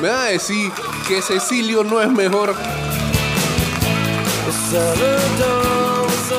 Me 0.01 0.09
va 0.09 0.23
a 0.23 0.27
decir 0.27 0.71
que 1.07 1.21
Cecilio 1.21 1.83
no 1.83 2.01
es 2.01 2.09
mejor 2.09 2.53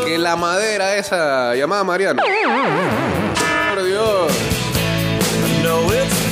que 0.04 0.18
la 0.18 0.36
madera 0.36 0.96
esa 0.96 1.54
llamada 1.54 1.84
Mariano. 1.84 2.22
Por 3.74 3.84
Dios. 3.84 4.32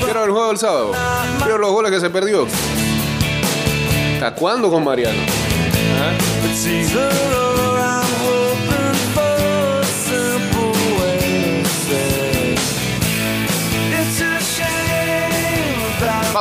Quiero 0.04 0.24
el 0.24 0.30
juego 0.30 0.48
del 0.48 0.58
sábado. 0.58 0.92
Quiero 1.38 1.58
los 1.58 1.70
goles 1.70 1.92
que 1.92 2.00
se 2.00 2.10
perdió. 2.10 2.46
¿Hasta 4.14 4.34
cuándo 4.34 4.70
con 4.70 4.84
Mariano? 4.84 5.22
It's 6.44 7.47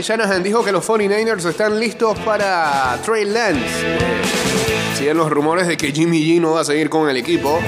Mike 0.00 0.12
Shanahan 0.12 0.42
dijo 0.42 0.64
que 0.64 0.72
los 0.72 0.88
49ers 0.88 1.44
están 1.44 1.78
listos 1.78 2.18
para 2.20 2.98
Trey 3.04 3.26
Lance. 3.26 3.60
Eh, 3.60 4.22
Siguen 4.96 5.18
los 5.18 5.28
rumores 5.28 5.66
de 5.66 5.76
que 5.76 5.92
Jimmy 5.92 6.24
G 6.24 6.40
no 6.40 6.52
va 6.52 6.62
a 6.62 6.64
seguir 6.64 6.88
con 6.88 7.10
el 7.10 7.18
equipo. 7.18 7.60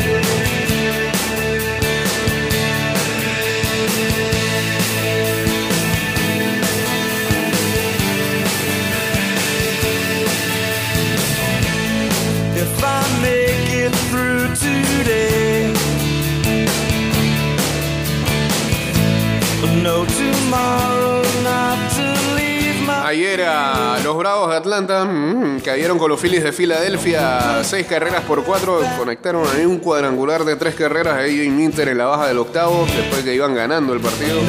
Ayer 23.13 23.43
a 23.43 23.99
los 24.03 24.17
Bravos 24.17 24.49
de 24.49 24.57
Atlanta 24.57 25.05
mm, 25.05 25.61
cayeron 25.61 25.99
con 25.99 26.09
los 26.09 26.19
Phillies 26.19 26.43
de 26.43 26.51
Filadelfia 26.51 27.63
seis 27.63 27.87
carreras 27.87 28.23
por 28.23 28.43
cuatro. 28.43 28.81
Conectaron 28.97 29.47
ahí 29.55 29.67
un 29.67 29.81
cuadrangular 29.81 30.47
de 30.47 30.57
tres 30.57 30.75
carreras 30.75 31.19
ahí 31.19 31.47
en 31.47 31.61
Inter 31.61 31.89
en 31.89 31.99
la 31.99 32.07
baja 32.07 32.27
del 32.27 32.39
octavo 32.39 32.87
después 32.87 33.23
que 33.23 33.35
iban 33.35 33.55
ganando 33.55 33.93
el 33.93 34.01
partido. 34.01 34.41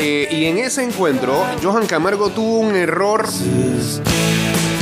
Eh, 0.00 0.26
y 0.28 0.46
en 0.46 0.58
ese 0.58 0.82
encuentro, 0.82 1.40
Johan 1.62 1.86
Camargo 1.86 2.30
tuvo 2.30 2.58
un 2.58 2.74
error 2.74 3.28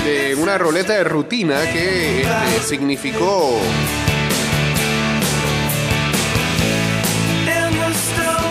de 0.05 0.35
una 0.37 0.57
roleta 0.57 0.95
de 0.95 1.05
rutina 1.05 1.61
que 1.71 2.23
este, 2.23 2.63
significó 2.67 3.59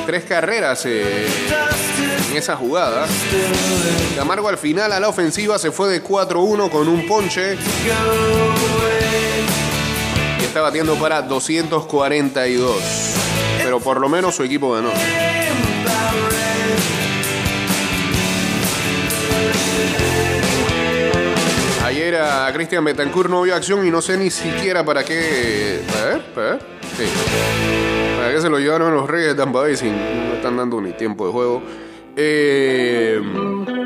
tres 0.05 0.23
carreras 0.25 0.83
eh, 0.85 1.25
en 2.29 2.37
esa 2.37 2.55
jugada. 2.55 3.07
Camargo 4.15 4.49
al 4.49 4.57
final 4.57 4.91
a 4.91 4.99
la 4.99 5.09
ofensiva 5.09 5.57
se 5.57 5.71
fue 5.71 5.89
de 5.89 6.03
4-1 6.03 6.69
con 6.69 6.87
un 6.87 7.07
ponche 7.07 7.57
y 10.39 10.43
está 10.43 10.61
batiendo 10.61 10.95
para 10.95 11.21
242. 11.21 12.77
Pero 13.63 13.79
por 13.79 13.99
lo 13.99 14.09
menos 14.09 14.35
su 14.35 14.43
equipo 14.43 14.71
ganó. 14.73 14.91
Ayer 21.85 22.15
a 22.15 22.51
Cristian 22.53 22.85
Betancourt 22.85 23.29
no 23.29 23.41
vio 23.41 23.53
acción 23.55 23.85
y 23.85 23.91
no 23.91 24.01
sé 24.01 24.17
ni 24.17 24.29
siquiera 24.29 24.85
para 24.85 25.03
qué. 25.03 25.81
Para 26.33 26.59
qué 28.33 28.41
se 28.41 28.49
lo 28.49 28.59
llevaron 28.59 28.93
los 28.93 29.09
Reyes 29.09 29.29
de 29.29 29.35
Tampa 29.35 29.59
Bay 29.59 29.75
sin 29.75 29.95
no 29.95 30.35
están 30.35 30.55
dando 30.55 30.79
ni 30.79 30.93
tiempo 30.93 31.25
de 31.25 31.31
juego. 31.33 31.61
Eh, 32.15 33.19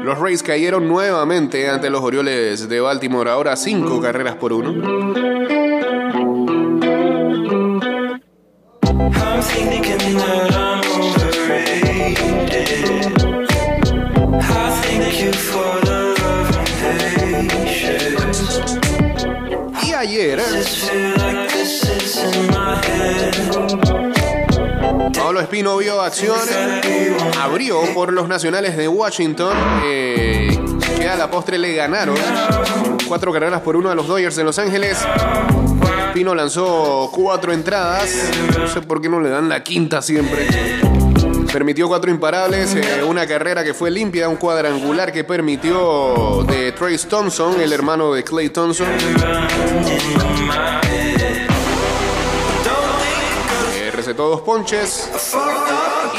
los 0.04 0.20
Rays 0.20 0.44
cayeron 0.44 0.88
nuevamente 0.88 1.70
ante 1.70 1.90
los 1.90 2.02
Orioles 2.02 2.68
de 2.68 2.80
Baltimore, 2.80 3.30
ahora 3.30 3.56
cinco 3.56 4.02
carreras 4.02 4.36
por 4.36 4.54
uno. 4.54 4.74
Y 19.84 19.94
ayer, 19.94 20.40
Pablo 25.13 25.39
Espino 25.39 25.78
vio 25.78 26.02
acción, 26.02 26.38
abrió 27.41 27.82
por 27.94 28.12
los 28.12 28.28
nacionales 28.28 28.76
de 28.78 28.88
Washington, 28.88 29.56
eh, 29.84 30.58
que 30.98 31.08
a 31.08 31.15
la 31.15 31.30
postre 31.30 31.58
le 31.58 31.74
ganaron 31.76 32.15
cuatro 33.08 33.32
carreras 33.32 33.62
por 33.62 33.76
uno 33.76 33.89
a 33.89 33.96
los 33.96 34.08
Dodgers 34.08 34.36
de 34.36 34.44
Los 34.44 34.58
Ángeles. 34.60 34.98
Espino 36.08 36.34
lanzó 36.34 37.10
cuatro 37.13 37.52
entradas, 37.52 38.10
no 38.58 38.68
sé 38.68 38.82
por 38.82 39.02
qué 39.02 39.10
no 39.10 39.20
le 39.20 39.30
dan 39.30 39.50
la 39.50 39.63
quinta 39.63 40.02
siempre. 40.02 40.48
Permitió 41.52 41.88
cuatro 41.88 42.10
imparables, 42.12 42.76
eh, 42.76 43.04
una 43.04 43.26
carrera 43.28 43.63
que 43.63 43.74
fue 43.74 43.91
limpia, 43.91 44.28
un 44.28 44.36
cuadrangular 44.36 45.12
que 45.12 45.24
permitió 45.24 46.44
de 46.48 46.72
Trace 46.72 47.08
Thompson, 47.08 47.60
el 47.62 47.72
hermano 47.72 48.13
de 48.13 48.24
Clay 48.24 48.50
Thompson. 48.50 48.88
Recetó 54.06 54.30
dos 54.30 54.41
ponches 54.41 55.10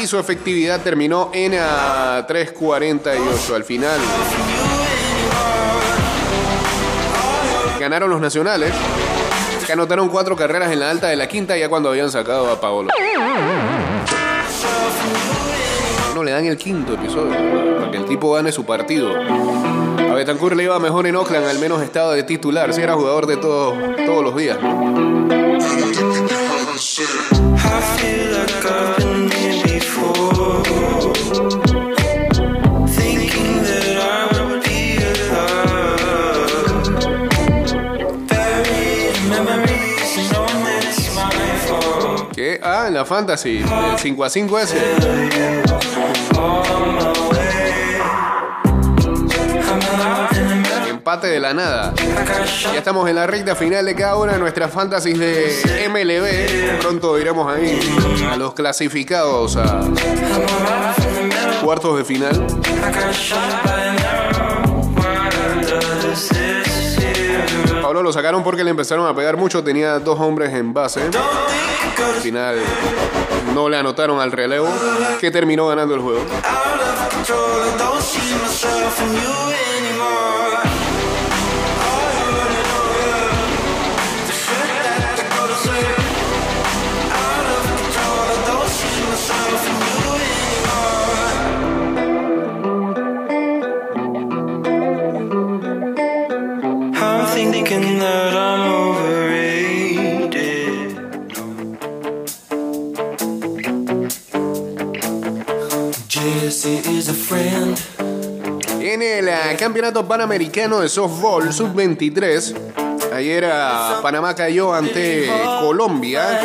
y 0.03 0.07
su 0.07 0.19
efectividad 0.19 0.81
terminó 0.81 1.29
en 1.31 1.53
a 1.53 2.27
3.48 2.27 3.55
al 3.55 3.63
final. 3.63 3.97
Ganaron 7.79 8.09
los 8.09 8.19
nacionales, 8.19 8.73
que 9.65 9.71
anotaron 9.71 10.09
cuatro 10.09 10.35
carreras 10.35 10.69
en 10.73 10.81
la 10.81 10.89
alta 10.89 11.07
de 11.07 11.15
la 11.15 11.29
quinta 11.29 11.55
ya 11.55 11.69
cuando 11.69 11.87
habían 11.87 12.11
sacado 12.11 12.51
a 12.51 12.59
Paolo. 12.59 12.89
No 16.13 16.23
le 16.25 16.31
dan 16.31 16.43
el 16.45 16.57
quinto 16.57 16.93
episodio 16.95 17.31
para 17.79 17.89
que 17.89 17.97
el 17.99 18.05
tipo 18.05 18.33
gane 18.33 18.51
su 18.51 18.65
partido. 18.65 19.11
A 19.15 20.13
Betancourt 20.13 20.57
le 20.57 20.63
iba 20.63 20.77
mejor 20.79 21.07
en 21.07 21.15
Oakland, 21.15 21.47
al 21.47 21.59
menos 21.59 21.81
estaba 21.81 22.13
de 22.15 22.23
titular, 22.23 22.73
si 22.73 22.81
era 22.81 22.95
jugador 22.95 23.27
de 23.27 23.37
todo- 23.37 23.77
todos 24.05 24.23
los 24.25 24.35
días. 24.35 24.57
¿Qué? 42.33 42.59
Ah, 42.61 42.89
la 42.91 43.03
fantasy, 43.03 43.57
el 43.57 43.97
5 43.97 44.23
a 44.23 44.29
5 44.29 44.59
ese. 44.59 44.77
De 51.21 51.39
la 51.39 51.53
nada. 51.53 51.93
Ya 52.71 52.77
estamos 52.77 53.09
en 53.09 53.15
la 53.15 53.25
recta 53.25 53.55
final 53.55 53.85
de 53.85 53.95
cada 53.95 54.17
una 54.17 54.33
de 54.33 54.39
nuestras 54.39 54.71
fantasies 54.71 55.17
de 55.17 55.89
MLB. 55.89 56.79
Pronto 56.79 57.17
iremos 57.17 57.51
ahí 57.51 57.79
a 58.31 58.37
los 58.37 58.53
clasificados 58.53 59.57
a 59.57 59.81
cuartos 61.63 61.97
de 61.97 62.05
final. 62.05 62.47
Pablo 67.81 68.03
lo 68.03 68.13
sacaron 68.13 68.43
porque 68.43 68.63
le 68.63 68.69
empezaron 68.69 69.07
a 69.07 69.15
pegar 69.15 69.37
mucho. 69.37 69.63
Tenía 69.63 69.97
dos 69.99 70.19
hombres 70.19 70.53
en 70.53 70.71
base. 70.71 71.01
Al 71.01 72.21
final 72.21 72.57
no 73.55 73.69
le 73.69 73.77
anotaron 73.77 74.19
al 74.21 74.31
relevo, 74.31 74.69
que 75.19 75.31
terminó 75.31 75.67
ganando 75.67 75.95
el 75.95 76.01
juego. 76.01 76.21
Panamericano 110.05 110.81
de 110.81 110.89
softball 110.89 111.53
sub-23, 111.53 112.55
ayer 113.13 113.45
ah, 113.45 113.99
Panamá 114.01 114.35
cayó 114.35 114.73
ante 114.73 115.29
Colombia 115.61 116.39
a 116.39 116.41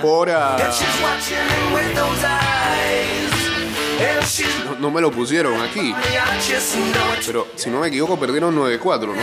por 0.00 0.30
No, 4.64 4.78
no 4.78 4.90
me 4.92 5.00
lo 5.00 5.10
pusieron 5.10 5.60
aquí. 5.60 5.92
Pero 7.26 7.48
si 7.56 7.68
no 7.70 7.80
me 7.80 7.88
equivoco, 7.88 8.16
perdieron 8.18 8.56
9-4, 8.56 9.06
¿no? 9.06 9.14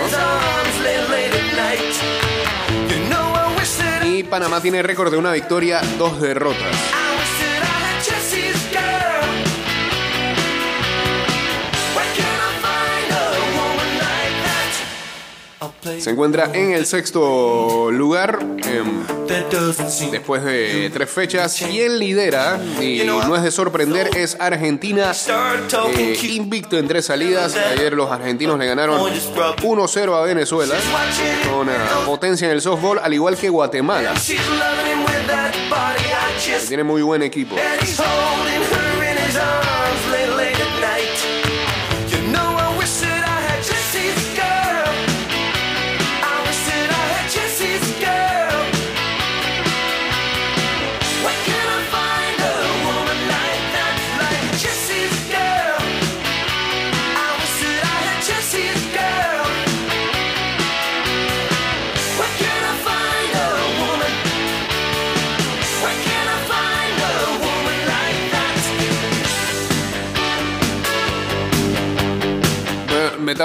Y 4.05 4.23
Panamá 4.23 4.61
tiene 4.61 4.83
récord 4.83 5.11
de 5.11 5.17
una 5.17 5.31
victoria, 5.31 5.81
dos 5.97 6.19
derrotas. 6.19 7.04
Se 15.99 16.09
encuentra 16.11 16.49
en 16.53 16.71
el 16.71 16.85
sexto 16.85 17.89
lugar 17.91 18.39
em, 18.41 19.03
después 20.11 20.43
de 20.43 20.89
tres 20.93 21.09
fechas. 21.09 21.55
Quien 21.57 21.99
lidera, 21.99 22.59
y 22.81 23.01
no 23.05 23.35
es 23.35 23.43
de 23.43 23.51
sorprender, 23.51 24.09
es 24.15 24.37
Argentina. 24.39 25.11
eh, 25.97 26.17
invicto 26.29 26.77
en 26.77 26.87
tres 26.87 27.05
salidas. 27.05 27.55
Ayer 27.55 27.93
los 27.93 28.11
argentinos 28.11 28.57
le 28.59 28.65
ganaron 28.65 28.99
1-0 29.63 30.13
a 30.15 30.21
Venezuela. 30.21 30.75
Con 31.51 31.69
eh, 31.69 31.73
potencia 32.05 32.45
en 32.47 32.51
el 32.53 32.61
softball, 32.61 32.99
al 32.99 33.13
igual 33.13 33.35
que 33.37 33.49
Guatemala. 33.49 34.13
Tiene 36.67 36.83
muy 36.83 37.01
buen 37.01 37.21
equipo. 37.23 37.55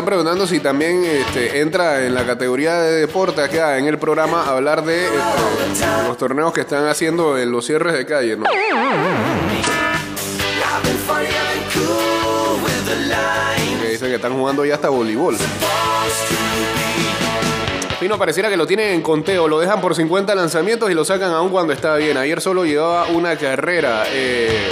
Están 0.00 0.06
preguntando 0.06 0.46
si 0.46 0.60
también 0.60 1.04
este, 1.04 1.60
entra 1.60 2.06
en 2.06 2.14
la 2.14 2.24
categoría 2.24 2.80
de 2.80 3.00
deporte 3.02 3.42
acá 3.42 3.76
en 3.76 3.86
el 3.86 3.98
programa 3.98 4.46
hablar 4.46 4.82
de 4.82 5.04
este, 5.04 5.86
los 6.08 6.16
torneos 6.16 6.54
que 6.54 6.62
están 6.62 6.86
haciendo 6.86 7.36
en 7.36 7.52
los 7.52 7.66
cierres 7.66 7.92
de 7.92 8.06
calle, 8.06 8.34
¿no? 8.34 8.44
Que 13.82 13.88
dicen 13.90 14.08
que 14.08 14.14
están 14.14 14.32
jugando 14.32 14.64
ya 14.64 14.76
hasta 14.76 14.88
voleibol. 14.88 15.36
Pino 18.00 18.16
pareciera 18.16 18.48
que 18.48 18.56
lo 18.56 18.66
tienen 18.66 18.94
en 18.94 19.02
conteo, 19.02 19.48
lo 19.48 19.60
dejan 19.60 19.82
por 19.82 19.94
50 19.94 20.34
lanzamientos 20.34 20.90
y 20.90 20.94
lo 20.94 21.04
sacan 21.04 21.32
aún 21.32 21.50
cuando 21.50 21.74
está 21.74 21.96
bien. 21.96 22.16
Ayer 22.16 22.40
solo 22.40 22.64
llevaba 22.64 23.08
una 23.08 23.36
carrera. 23.36 24.04
eh, 24.08 24.70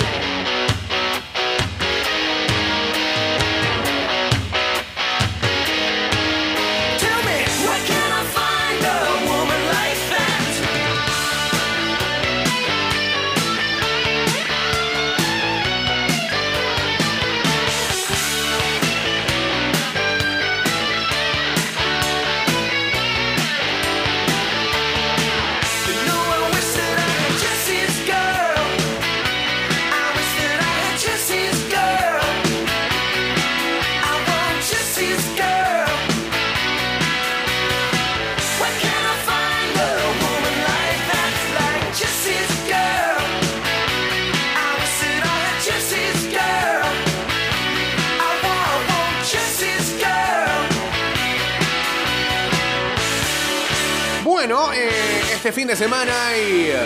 Bueno, 54.39 54.73
eh, 54.73 54.89
este 55.35 55.51
fin 55.51 55.67
de 55.67 55.75
semana 55.75 56.13
y 56.37 56.69
eh, 56.69 56.85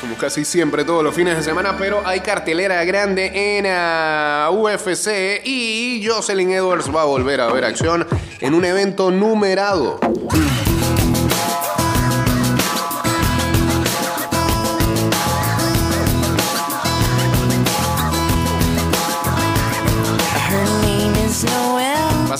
como 0.00 0.16
casi 0.16 0.44
siempre 0.44 0.84
todos 0.84 1.02
los 1.02 1.12
fines 1.12 1.36
de 1.36 1.42
semana, 1.42 1.76
pero 1.76 2.00
hay 2.06 2.20
cartelera 2.20 2.84
grande 2.84 3.58
en 3.58 3.66
ah, 3.68 4.48
UFC 4.52 5.42
y 5.44 6.06
Jocelyn 6.06 6.52
Edwards 6.52 6.94
va 6.94 7.02
a 7.02 7.06
volver 7.06 7.40
a 7.40 7.52
ver 7.52 7.64
acción 7.64 8.06
en 8.38 8.54
un 8.54 8.64
evento 8.64 9.10
numerado. 9.10 9.98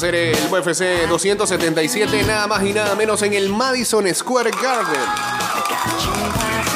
Ser 0.03 0.17
el 0.17 0.37
UFC 0.51 1.07
277, 1.09 2.25
nada 2.25 2.49
más 2.49 2.65
y 2.65 2.73
nada 2.73 2.97
menos 2.97 3.23
en 3.23 3.35
el 3.35 3.51
Madison 3.51 4.12
Square 4.12 4.51
Garden. 4.51 6.71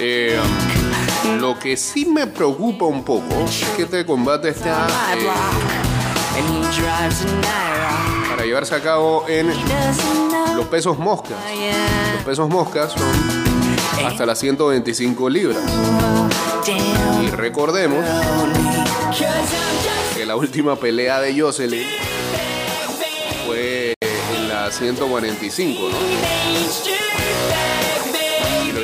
Eh, 0.00 0.38
lo 1.38 1.58
que 1.58 1.76
sí 1.76 2.06
me 2.06 2.26
preocupa 2.26 2.84
un 2.84 3.04
poco 3.04 3.34
es 3.44 3.64
que 3.76 3.82
este 3.82 4.06
combate 4.06 4.50
está 4.50 4.86
eh, 5.16 5.28
para 8.30 8.44
llevarse 8.44 8.74
a 8.74 8.80
cabo 8.80 9.24
en 9.28 9.48
los 10.56 10.66
pesos 10.66 10.98
moscas. 10.98 11.36
Los 12.14 12.24
pesos 12.24 12.48
moscas 12.48 12.92
son 12.92 14.06
hasta 14.06 14.26
las 14.26 14.38
125 14.38 15.28
libras. 15.28 15.58
Y 17.22 17.26
recordemos 17.30 18.04
que 20.16 20.26
la 20.26 20.36
última 20.36 20.76
pelea 20.76 21.20
de 21.20 21.40
Jocelyn 21.40 21.86
fue 23.46 23.94
en 24.00 24.48
la 24.48 24.70
145, 24.70 25.88
¿no? 25.88 27.07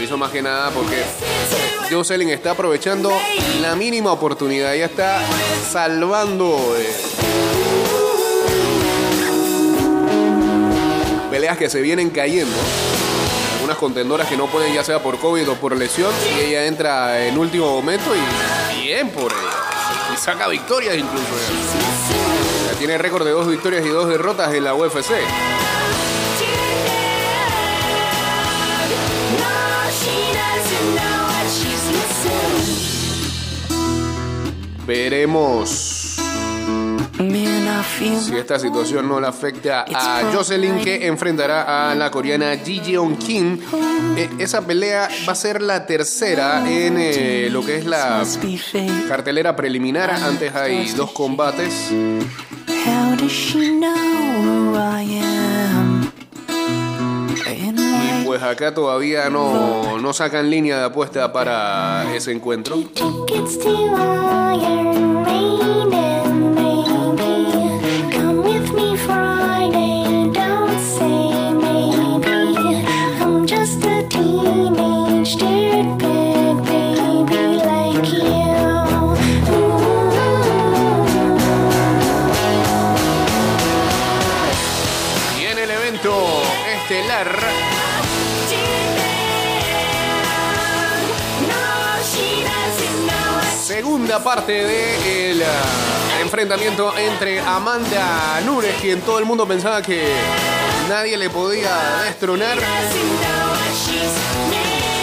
Hizo 0.05 0.18
más 0.18 0.30
que 0.30 0.42
nada 0.42 0.70
porque 0.70 1.02
Jocelyn 1.90 2.28
está 2.28 2.50
aprovechando 2.50 3.11
la 3.61 3.74
mínima 3.74 4.12
oportunidad. 4.12 4.74
Ella 4.74 4.86
está 4.86 5.22
salvando 5.70 6.76
eh, 6.76 6.94
peleas 11.30 11.57
que 11.57 11.70
se 11.70 11.80
vienen 11.80 12.11
cayendo. 12.11 12.55
Algunas 13.55 13.78
contendoras 13.78 14.28
que 14.28 14.36
no 14.36 14.46
pueden, 14.46 14.74
ya 14.74 14.84
sea 14.84 15.02
por 15.02 15.18
COVID 15.18 15.50
o 15.50 15.55
por 15.55 15.74
lesión. 15.74 16.12
Y 16.36 16.40
ella 16.44 16.66
entra 16.66 17.26
en 17.26 17.38
último 17.38 17.70
momento 17.70 18.12
y 18.14 18.82
bien 18.82 19.09
por 19.09 19.32
ella. 19.32 20.12
Y 20.12 20.16
saca 20.18 20.48
victorias 20.48 20.96
incluso. 20.96 21.24
Ya. 22.66 22.72
Ya 22.72 22.78
tiene 22.78 22.98
récord 22.98 23.24
de 23.24 23.30
dos 23.30 23.48
victorias 23.48 23.84
y 23.86 23.88
dos 23.88 24.09
derrotas 24.09 24.52
en 24.52 24.64
la 24.64 24.74
UFC. 24.74 25.12
Veremos 34.87 36.14
si 37.16 38.37
esta 38.37 38.59
situación 38.59 39.09
no 39.09 39.20
le 39.20 39.26
afecta 39.26 39.85
a 39.95 40.32
Jocelyn 40.32 40.78
que 40.80 41.07
enfrentará 41.07 41.91
a 41.91 41.95
la 41.95 42.11
coreana 42.11 42.57
Ji 42.57 42.80
Jeon 42.80 43.16
Kim. 43.16 43.59
Eh, 44.16 44.28
esa 44.39 44.66
pelea 44.66 45.09
va 45.26 45.32
a 45.32 45.37
ser 45.37 45.62
la 45.62 45.87
tercera 45.87 46.68
en 46.68 46.97
eh, 46.99 47.49
lo 47.51 47.64
que 47.64 47.78
es 47.78 47.87
la 47.87 48.24
cartelera 49.09 49.55
preliminar. 49.55 50.11
Antes 50.11 50.55
hay 50.55 50.91
dos 50.93 51.12
combates. 51.12 51.91
How 52.87 53.16
does 53.16 53.32
she 53.32 53.70
know 53.70 53.95
who 54.43 54.76
I 54.76 55.20
am? 55.22 55.93
Pues 58.35 58.43
acá 58.43 58.74
todavía 58.74 59.30
no, 59.30 59.97
no 60.01 60.12
sacan 60.12 60.51
línea 60.51 60.76
de 60.78 60.85
apuesta 60.87 61.32
para 61.32 62.12
ese 62.16 62.32
encuentro. 62.32 62.74
Parte 94.35 94.64
del 94.64 95.45
enfrentamiento 96.20 96.93
entre 96.99 97.39
Amanda 97.39 98.41
Nunes, 98.45 98.74
quien 98.80 99.01
todo 99.03 99.20
el 99.20 99.24
mundo 99.24 99.47
pensaba 99.47 99.80
que 99.80 100.09
nadie 100.89 101.16
le 101.16 101.30
podía 101.30 102.03
destronar. 102.05 102.59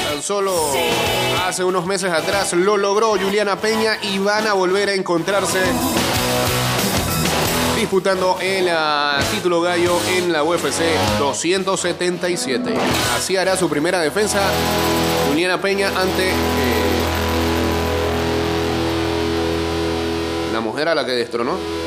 Tan 0.10 0.22
solo 0.22 0.74
hace 1.46 1.64
unos 1.64 1.86
meses 1.86 2.12
atrás 2.12 2.52
lo 2.52 2.76
logró 2.76 3.12
Juliana 3.12 3.56
Peña 3.56 3.98
y 4.02 4.18
van 4.18 4.48
a 4.48 4.54
volver 4.54 4.90
a 4.90 4.96
encontrarse 4.96 5.60
disputando 7.78 8.38
el 8.42 8.68
ah, 8.70 9.18
título 9.32 9.62
gallo 9.62 9.98
en 10.10 10.34
la 10.34 10.44
UFC 10.44 10.82
277. 11.20 12.74
Así 13.16 13.38
hará 13.38 13.56
su 13.56 13.70
primera 13.70 14.02
defensa 14.02 14.42
Juliana 15.30 15.62
Peña 15.62 15.88
ante 15.88 16.32
eh, 16.32 16.81
mujer 20.72 20.88
a 20.88 20.96
la 20.96 21.06
que 21.06 21.12
destronó. 21.12 21.81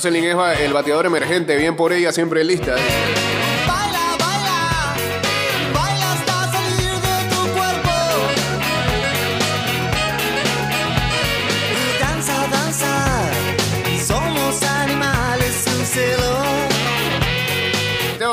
Es 0.00 0.60
el 0.60 0.72
bateador 0.72 1.04
emergente, 1.04 1.56
bien 1.56 1.76
por 1.76 1.92
ella, 1.92 2.10
siempre 2.10 2.42
lista. 2.42 2.74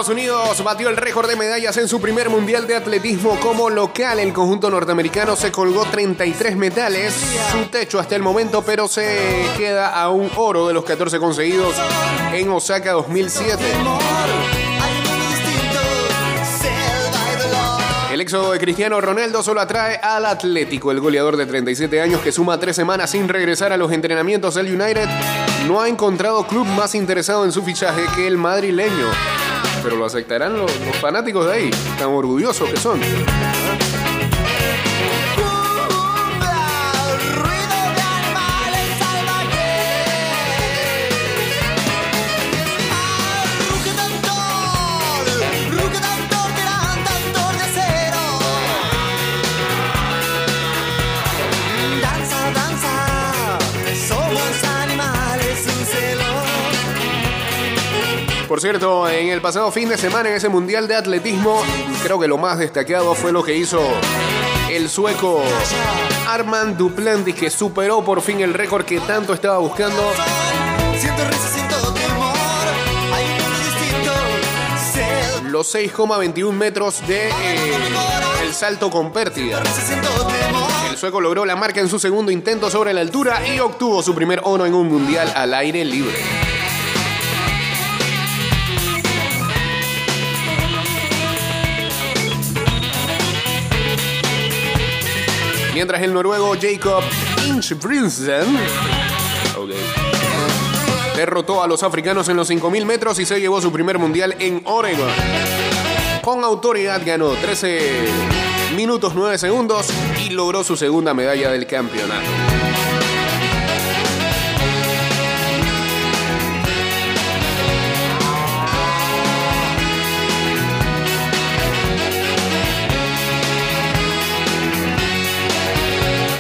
Unidos 0.10 0.64
batió 0.64 0.90
el 0.90 0.98
récord 0.98 1.28
de 1.28 1.36
medallas 1.36 1.76
en 1.78 1.88
su 1.88 2.00
primer 2.00 2.30
mundial 2.30 2.68
de 2.68 2.76
atletismo 2.76 3.40
como 3.40 3.70
local. 3.70 4.20
El 4.20 4.32
conjunto 4.32 4.70
norteamericano 4.70 5.36
se 5.36 5.52
colgó 5.52 5.86
33 5.86 6.56
metales, 6.56 7.14
su 7.52 7.66
techo 7.66 8.00
hasta 8.00 8.16
el 8.16 8.22
momento, 8.22 8.64
pero 8.64 8.88
se 8.88 9.46
queda 9.58 9.90
a 9.90 10.10
un 10.10 10.30
oro 10.36 10.68
de 10.68 10.74
los 10.74 10.86
14 10.86 11.20
conseguidos 11.20 11.76
en 12.34 12.50
Osaka 12.50 12.94
2007. 12.94 13.74
Amor, 13.74 14.02
hay 14.82 14.92
un 14.92 15.04
mundo 15.04 15.30
distinto, 15.30 15.80
selva 16.60 17.34
y 17.34 17.42
dolor. 17.42 18.12
El 18.14 18.22
éxodo 18.22 18.52
de 18.52 18.60
Cristiano 18.60 19.02
Ronaldo 19.02 19.44
solo 19.44 19.62
atrae 19.62 19.98
al 19.98 20.26
Atlético. 20.26 20.92
El 20.92 21.00
goleador 21.00 21.38
de 21.38 21.46
37 21.46 22.02
años 22.02 22.22
que 22.22 22.32
suma 22.32 22.60
tres 22.60 22.76
semanas 22.76 23.10
sin 23.12 23.28
regresar 23.28 23.74
a 23.74 23.78
los 23.78 23.92
entrenamientos 23.92 24.56
del 24.56 24.68
United 24.68 25.08
no 25.68 25.82
ha 25.82 25.90
encontrado 25.90 26.48
club 26.48 26.66
más 26.66 26.96
interesado 26.96 27.46
en 27.46 27.52
su 27.52 27.64
fichaje 27.64 28.04
que 28.16 28.28
el 28.28 28.38
madrileño. 28.38 29.08
Pero 29.88 30.00
lo 30.00 30.06
aceptarán 30.06 30.58
los, 30.58 30.70
fanáticos 31.00 31.46
de 31.46 31.54
ahí, 31.54 31.72
tan 31.98 32.10
orgullosos 32.10 32.70
que 32.70 32.76
son. 32.76 33.00
Por 58.48 58.62
cierto, 58.62 59.10
en 59.10 59.28
el 59.28 59.42
pasado 59.42 59.72
fin 59.72 59.90
de 59.90 59.98
semana 59.98 60.30
en 60.30 60.36
ese 60.36 60.48
Mundial 60.48 60.88
de 60.88 60.96
Atletismo, 60.96 61.62
creo 62.02 62.18
que 62.18 62.30
lo 62.30 62.38
más 62.38 62.58
destacado 62.58 63.14
fue 63.14 63.34
lo 63.34 63.44
que 63.44 63.58
hizo 63.58 63.82
el 64.70 64.90
sueco 64.90 65.44
Armand 66.30 66.78
Duplantis, 66.78 67.36
que 67.36 67.50
superó 67.50 68.06
por 68.06 68.22
fin 68.22 68.40
el 68.40 68.54
récord 68.54 68.86
que 68.86 69.02
tanto 69.02 69.34
estaba 69.34 69.58
buscando. 69.58 70.02
Los 75.44 75.76
6,21 75.76 76.52
metros 76.54 77.06
de 77.06 77.28
eh, 77.28 77.32
el 78.44 78.54
salto 78.54 78.90
con 78.90 79.12
pérdida. 79.12 79.62
El 80.90 80.98
sueco 80.98 81.20
logró 81.20 81.46
la 81.46 81.58
marca 81.58 81.82
en 81.82 81.90
su 81.90 82.00
segundo 82.00 82.32
intento 82.32 82.70
sobre 82.70 82.94
la 82.94 83.02
altura 83.02 83.46
y 83.46 83.60
obtuvo 83.60 84.02
su 84.02 84.16
primer 84.16 84.40
oro 84.44 84.66
en 84.66 84.74
un 84.74 84.88
mundial 84.88 85.34
al 85.36 85.54
aire 85.54 85.84
libre. 85.84 86.57
Mientras 95.78 96.02
el 96.02 96.12
noruego 96.12 96.56
Jacob 96.60 97.04
Inchbrinsen 97.46 98.48
derrotó 101.16 101.62
a 101.62 101.68
los 101.68 101.84
africanos 101.84 102.28
en 102.30 102.36
los 102.36 102.50
5.000 102.50 102.84
metros 102.84 103.20
y 103.20 103.28
se 103.28 103.40
llevó 103.40 103.62
su 103.62 103.72
primer 103.72 104.00
mundial 104.00 104.36
en 104.40 104.64
Oregon. 104.66 105.12
Con 106.24 106.44
autoridad 106.44 107.04
ganó 107.06 107.30
13 107.30 108.08
minutos 108.76 109.14
9 109.14 109.38
segundos 109.38 109.90
y 110.26 110.32
logró 110.32 110.64
su 110.64 110.76
segunda 110.76 111.14
medalla 111.14 111.52
del 111.52 111.68
campeonato. 111.68 112.57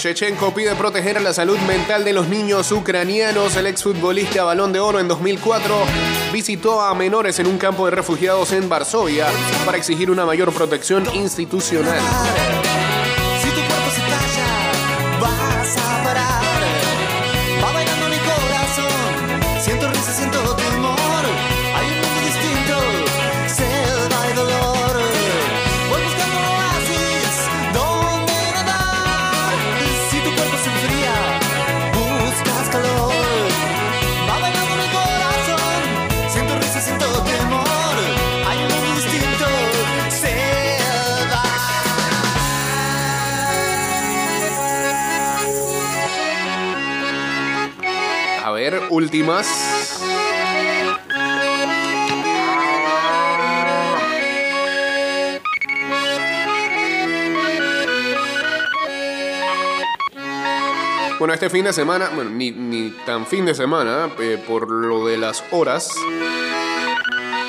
Chechenko 0.07 0.53
pide 0.53 0.73
proteger 0.75 1.21
la 1.21 1.33
salud 1.33 1.57
mental 1.67 2.05
de 2.05 2.13
los 2.13 2.29
niños 2.29 2.71
ucranianos. 2.71 3.57
El 3.57 3.67
exfutbolista 3.67 4.45
Balón 4.45 4.71
de 4.71 4.79
Oro 4.79 5.01
en 5.01 5.09
2004 5.09 5.75
visitó 6.31 6.81
a 6.81 6.95
menores 6.95 7.39
en 7.39 7.47
un 7.47 7.57
campo 7.57 7.83
de 7.83 7.91
refugiados 7.91 8.53
en 8.53 8.69
Varsovia 8.69 9.27
para 9.65 9.77
exigir 9.77 10.09
una 10.09 10.25
mayor 10.25 10.53
protección 10.53 11.03
institucional. 11.13 11.99
Últimas. 49.07 49.47
Bueno, 61.19 61.33
este 61.33 61.49
fin 61.49 61.63
de 61.63 61.71
semana, 61.71 62.09
bueno, 62.13 62.31
ni, 62.31 62.51
ni 62.51 62.91
tan 63.05 63.25
fin 63.25 63.45
de 63.45 63.55
semana, 63.55 64.09
eh, 64.19 64.43
por 64.45 64.69
lo 64.69 65.07
de 65.07 65.17
las 65.17 65.41
horas. 65.51 65.89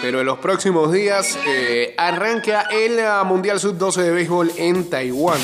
Pero 0.01 0.21
en 0.21 0.27
los 0.27 0.39
próximos 0.39 0.93
días 0.93 1.37
eh, 1.45 1.93
arranca 1.99 2.67
el 2.71 3.01
ah, 3.01 3.25
Mundial 3.25 3.59
Sub-12 3.59 4.03
de 4.03 4.11
béisbol 4.13 4.53
en 4.57 4.89
Taiwán. 4.89 5.41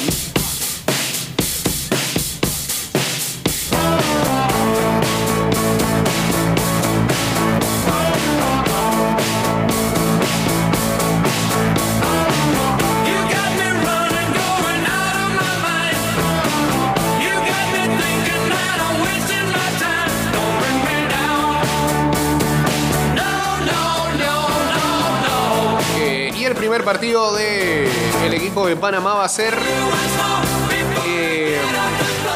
El 27.17 28.35
equipo 28.35 28.67
de 28.67 28.75
Panamá 28.75 29.15
va 29.15 29.25
a 29.25 29.29
ser 29.29 29.55
eh, 31.07 31.61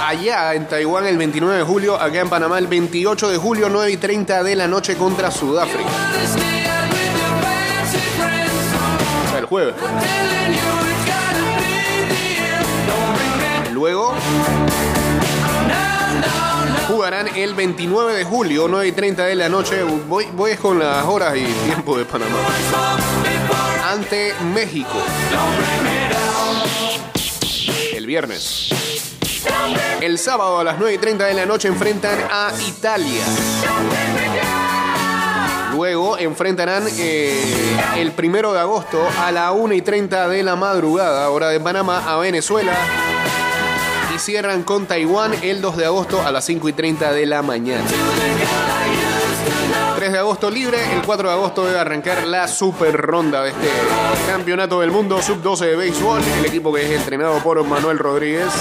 allá 0.06 0.54
en 0.54 0.68
Taiwán 0.68 1.04
el 1.04 1.18
29 1.18 1.56
de 1.58 1.64
julio, 1.64 2.00
acá 2.00 2.20
en 2.20 2.28
Panamá 2.28 2.58
el 2.58 2.68
28 2.68 3.28
de 3.28 3.38
julio, 3.38 3.68
9 3.68 3.90
y 3.90 3.96
30 3.96 4.44
de 4.44 4.54
la 4.54 4.68
noche 4.68 4.94
contra 4.94 5.32
Sudáfrica. 5.32 5.90
El 9.36 9.46
jueves. 9.46 9.74
Luego 13.72 14.14
jugarán 16.86 17.26
el 17.34 17.54
29 17.54 18.14
de 18.14 18.22
julio, 18.22 18.68
9 18.68 18.86
y 18.86 18.92
30 18.92 19.24
de 19.24 19.34
la 19.34 19.48
noche. 19.48 19.82
Voy, 20.08 20.26
voy 20.34 20.54
con 20.54 20.78
las 20.78 21.04
horas 21.04 21.36
y 21.36 21.44
tiempo 21.66 21.98
de 21.98 22.04
Panamá. 22.04 22.38
Ante 23.88 24.34
México. 24.52 25.02
El 27.94 28.04
viernes. 28.04 28.68
El 30.02 30.18
sábado 30.18 30.58
a 30.58 30.64
las 30.64 30.78
9 30.78 30.92
y 30.92 30.98
30 30.98 31.24
de 31.24 31.32
la 31.32 31.46
noche 31.46 31.68
enfrentan 31.68 32.18
a 32.30 32.52
Italia. 32.66 33.22
Luego 35.72 36.18
enfrentarán 36.18 36.84
eh, 36.98 37.78
el 37.96 38.12
primero 38.12 38.52
de 38.52 38.60
agosto 38.60 39.08
a 39.20 39.32
la 39.32 39.52
1 39.52 39.72
y 39.72 39.80
30 39.80 40.28
de 40.28 40.42
la 40.42 40.54
madrugada, 40.54 41.30
hora 41.30 41.48
de 41.48 41.58
Panamá, 41.58 42.04
a 42.06 42.18
Venezuela. 42.18 42.74
Y 44.14 44.18
cierran 44.18 44.64
con 44.64 44.84
Taiwán 44.84 45.32
el 45.40 45.62
2 45.62 45.78
de 45.78 45.86
agosto 45.86 46.20
a 46.20 46.30
las 46.30 46.44
5 46.44 46.68
y 46.68 46.72
30 46.74 47.10
de 47.12 47.24
la 47.24 47.40
mañana. 47.40 47.88
3 49.96 50.12
de 50.12 50.18
agosto 50.18 50.50
libre, 50.50 50.78
el 50.94 51.02
4 51.02 51.28
de 51.28 51.34
agosto 51.34 51.64
debe 51.64 51.78
arrancar 51.78 52.26
la 52.26 52.48
super 52.48 52.96
ronda 52.96 53.42
de 53.42 53.50
este 53.50 53.68
campeonato 54.26 54.80
del 54.80 54.90
mundo 54.90 55.20
sub-12 55.20 55.58
de 55.60 55.76
béisbol, 55.76 56.20
el 56.38 56.46
equipo 56.46 56.72
que 56.72 56.84
es 56.84 57.00
entrenado 57.00 57.38
por 57.42 57.62
Manuel 57.64 57.98
Rodríguez. 57.98 58.52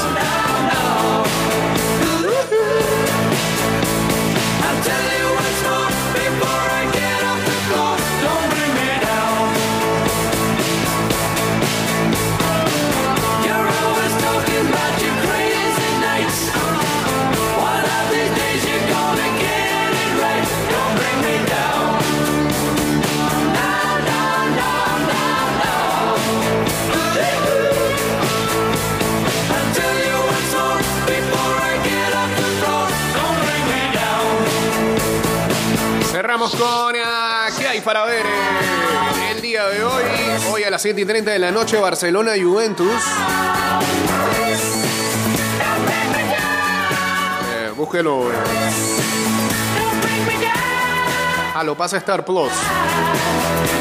Cerramos 36.37 36.55
con 36.55 36.95
ah, 37.03 37.47
¿Qué 37.57 37.67
hay 37.67 37.81
para 37.81 38.05
ver 38.05 38.23
eh, 38.23 39.31
el 39.31 39.41
día 39.41 39.65
de 39.69 39.83
hoy? 39.83 40.03
Hoy 40.51 40.63
a 40.63 40.69
las 40.69 40.83
7 40.83 41.01
y 41.01 41.05
30 41.05 41.31
de 41.31 41.39
la 41.39 41.49
noche, 41.51 41.79
Barcelona-Juventus. 41.79 42.93
Eh, 47.49 47.71
búsquelo. 47.75 48.31
eh. 48.31 48.35
Ah, 51.55 51.63
lo 51.63 51.75
pasa 51.75 51.97
Star 51.97 52.23
Plus. 52.23 52.51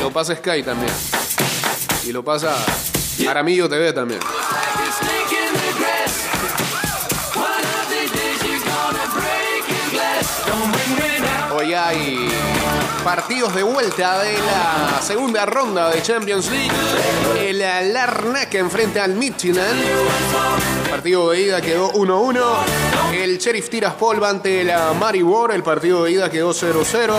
Lo 0.01 0.11
pasa 0.11 0.35
Sky 0.35 0.63
también. 0.63 0.95
Y 2.07 2.13
lo 2.13 2.25
pasa 2.25 2.57
Aramillo 3.29 3.69
TV 3.69 3.93
también. 3.93 4.21
Hoy 11.57 11.73
hay 11.73 12.29
partidos 13.03 13.55
de 13.55 13.63
vuelta 13.63 14.23
de 14.23 14.35
la 14.35 15.01
segunda 15.01 15.47
ronda 15.47 15.89
de 15.89 16.03
Champions 16.03 16.51
League. 16.51 16.71
El 17.39 17.61
Larnaca 17.95 18.59
enfrenta 18.59 19.03
al 19.03 19.15
Midtjylland. 19.15 19.83
Partido 20.91 21.31
de 21.31 21.41
ida 21.41 21.63
quedó 21.63 21.95
1-1. 21.95 22.43
El 23.15 23.39
Sheriff 23.39 23.71
Tiraspol 23.71 24.23
ante 24.23 24.65
la 24.65 24.93
Maribor. 24.93 25.51
El 25.51 25.63
partido 25.63 26.05
de 26.05 26.13
ida 26.13 26.29
quedó 26.29 26.53
0-0. 26.53 27.15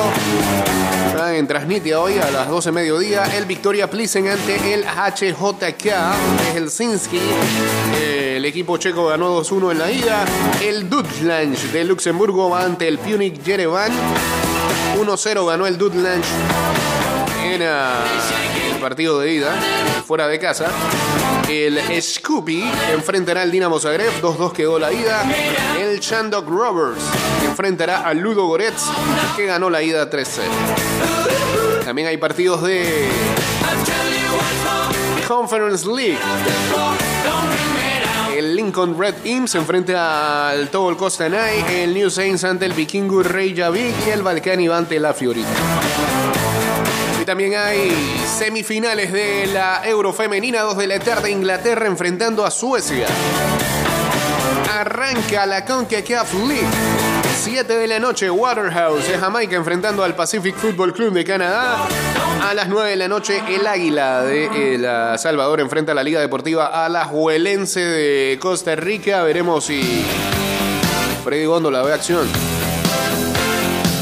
Está 1.07 1.35
en 1.35 1.47
Transnitia 1.47 1.99
hoy 1.99 2.19
a 2.19 2.29
las 2.29 2.47
12 2.47 2.71
mediodía. 2.71 3.23
El 3.35 3.45
Victoria 3.45 3.89
Plissen 3.89 4.27
ante 4.27 4.71
el 4.71 4.85
HJK 4.85 5.83
de 5.83 6.51
Helsinki. 6.53 7.21
El 8.37 8.45
equipo 8.45 8.77
checo 8.77 9.07
ganó 9.07 9.41
2-1 9.41 9.71
en 9.71 9.79
la 9.79 9.91
ida. 9.91 10.23
El 10.61 10.87
Dutchland 10.87 11.57
de 11.71 11.83
Luxemburgo 11.83 12.51
va 12.51 12.65
ante 12.65 12.87
el 12.87 12.99
Punic 12.99 13.41
Yerevan. 13.41 13.91
1-0 14.95 15.47
ganó 15.47 15.65
el 15.65 15.75
Dutchland 15.75 16.23
en 17.43 17.63
ah, 17.63 18.05
el 18.71 18.79
partido 18.79 19.19
de 19.19 19.33
ida, 19.33 19.55
fuera 20.05 20.27
de 20.27 20.37
casa. 20.37 20.67
El 21.49 21.79
Scoopy 21.99 22.63
enfrentará 22.93 23.41
al 23.41 23.49
Dinamo 23.49 23.79
Zagreb, 23.79 24.21
2-2 24.21 24.51
quedó 24.51 24.77
la 24.77 24.93
ida. 24.93 25.23
El 25.79 25.99
Chandok 25.99 26.47
Rovers 26.47 27.01
enfrentará 27.43 28.01
al 28.01 28.19
Ludo 28.19 28.45
Goretz, 28.45 28.83
que 29.35 29.47
ganó 29.47 29.71
la 29.71 29.81
ida 29.81 30.07
3-0. 30.11 31.83
También 31.83 32.07
hay 32.07 32.17
partidos 32.17 32.61
de 32.61 33.09
Conference 35.27 35.87
League. 35.87 36.19
El 38.47 38.55
Lincoln 38.55 38.97
Red 38.97 39.25
Imps 39.25 39.51
se 39.51 39.57
enfrenta 39.57 40.47
al 40.47 40.69
Tobol 40.69 40.95
Costanay, 40.95 41.65
el 41.81 41.93
New 41.93 42.09
Saints 42.09 42.45
ante 42.45 42.63
el 42.63 42.71
Vikingur 42.71 43.29
Reykjavik 43.29 44.07
y 44.07 44.09
el 44.09 44.21
Balcani 44.21 44.69
ante 44.69 45.01
la 45.01 45.13
Fiorita. 45.13 45.49
Y 47.21 47.25
también 47.25 47.55
hay 47.55 47.91
semifinales 48.25 49.11
de 49.11 49.47
la 49.47 49.81
Euro 49.83 50.13
Femenina, 50.13 50.61
2 50.61 50.77
de 50.77 50.87
la 50.87 50.99
tarde, 50.99 51.29
Inglaterra 51.29 51.87
enfrentando 51.87 52.45
a 52.45 52.51
Suecia. 52.51 53.07
Arranca 54.71 55.45
la 55.45 55.65
CONCACAF 55.65 56.33
League. 56.47 56.96
7 57.37 57.77
de 57.77 57.87
la 57.87 57.99
noche, 57.99 58.29
Waterhouse 58.29 59.07
de 59.07 59.17
Jamaica 59.17 59.55
enfrentando 59.55 60.03
al 60.03 60.15
Pacific 60.15 60.55
Football 60.55 60.91
Club 60.93 61.13
de 61.13 61.23
Canadá. 61.23 61.87
A 62.41 62.53
las 62.53 62.67
9 62.67 62.89
de 62.89 62.95
la 62.95 63.07
noche, 63.07 63.41
el 63.47 63.65
Águila 63.67 64.23
de 64.23 64.73
El 64.73 65.19
Salvador 65.19 65.59
enfrenta 65.59 65.91
a 65.91 65.95
la 65.95 66.03
Liga 66.03 66.19
Deportiva 66.19 66.85
Alajuelense 66.85 67.79
de 67.79 68.39
Costa 68.39 68.75
Rica. 68.75 69.23
Veremos 69.23 69.65
si 69.65 70.03
Freddy 71.23 71.45
Góndola 71.45 71.83
ve 71.83 71.93
acción. 71.93 72.27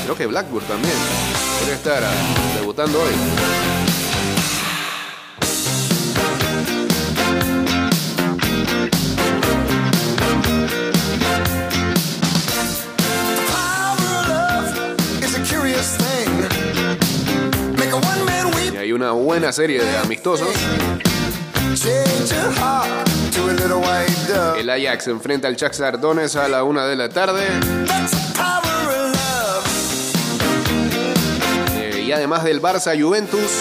Creo 0.03 0.15
que 0.15 0.27
Blackburn 0.27 0.65
también 0.65 0.95
debe 1.61 1.75
estar 1.75 2.03
ah, 2.03 2.57
debutando 2.59 2.99
hoy. 2.99 3.54
Una 19.05 19.23
buena 19.23 19.51
serie 19.51 19.83
de 19.83 19.97
amistosos. 19.97 20.49
El 24.57 24.69
Ajax 24.69 25.07
enfrenta 25.07 25.47
al 25.47 25.55
Shakhtar 25.55 25.99
Donetsk 25.99 26.37
a 26.37 26.47
la 26.47 26.63
1 26.63 26.87
de 26.87 26.95
la 26.95 27.09
tarde. 27.09 27.45
Of 28.39 28.65
love. 31.83 32.11
además 32.13 32.43
del 32.43 32.59
Barça 32.61 32.99
Juventus, 32.99 33.51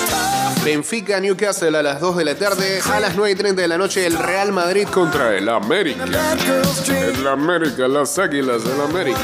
Benfica 0.64 1.20
Newcastle 1.20 1.76
a 1.76 1.82
las 1.82 2.00
2 2.00 2.16
de 2.16 2.24
la 2.24 2.34
tarde, 2.36 2.80
a 2.90 3.00
las 3.00 3.14
9 3.14 3.32
y 3.32 3.34
30 3.34 3.60
de 3.60 3.68
la 3.68 3.76
noche 3.76 4.06
el 4.06 4.16
Real 4.16 4.50
Madrid 4.52 4.88
contra 4.88 5.36
el 5.36 5.46
América. 5.50 6.04
El 6.04 7.26
América, 7.26 7.86
las 7.86 8.18
águilas 8.18 8.64
del 8.64 8.80
América. 8.80 9.18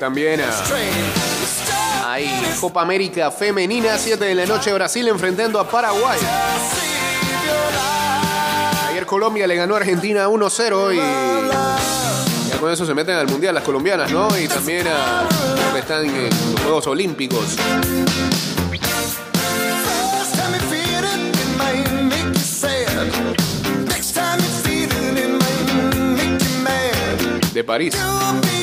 También 0.00 0.40
ah, 0.40 0.64
hay 2.06 2.26
Copa 2.58 2.80
América 2.80 3.30
Femenina, 3.30 3.98
7 3.98 4.24
de 4.24 4.34
la 4.34 4.46
noche, 4.46 4.72
Brasil 4.72 5.06
enfrentando 5.06 5.60
a 5.60 5.68
Paraguay. 5.68 6.18
Ayer 8.88 9.04
Colombia 9.04 9.46
le 9.46 9.56
ganó 9.56 9.74
a 9.74 9.76
Argentina 9.76 10.26
1-0 10.26 10.94
y 10.94 10.96
ya 12.48 12.58
con 12.58 12.72
eso 12.72 12.86
se 12.86 12.94
meten 12.94 13.14
al 13.16 13.28
Mundial 13.28 13.54
las 13.54 13.62
colombianas, 13.62 14.10
¿no? 14.10 14.26
Y 14.38 14.48
también 14.48 14.86
a 14.88 15.28
que 15.74 15.78
están 15.78 16.06
en 16.06 16.30
los 16.30 16.60
Juegos 16.62 16.86
Olímpicos. 16.86 17.56
First 27.70 27.92
time 27.96 28.59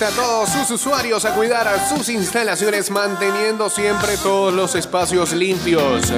a 0.00 0.08
todos 0.10 0.48
sus 0.48 0.70
usuarios 0.70 1.26
a 1.26 1.34
cuidar 1.34 1.68
sus 1.86 2.08
instalaciones 2.08 2.90
manteniendo 2.90 3.68
siempre 3.68 4.16
todos 4.16 4.52
los 4.52 4.74
espacios 4.74 5.34
limpios. 5.34 6.10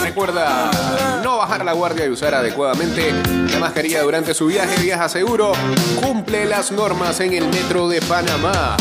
Recuerda 0.00 0.70
no 1.24 1.38
bajar 1.38 1.64
la 1.64 1.72
guardia 1.72 2.06
y 2.06 2.10
usar 2.10 2.36
adecuadamente 2.36 3.12
la 3.50 3.58
mascarilla 3.58 4.02
durante 4.02 4.32
su 4.32 4.46
viaje. 4.46 4.80
Viaja 4.80 5.08
seguro, 5.08 5.52
cumple 6.00 6.44
las 6.44 6.70
normas 6.70 7.18
en 7.18 7.32
el 7.32 7.48
Metro 7.48 7.88
de 7.88 8.00
Panamá. 8.02 8.76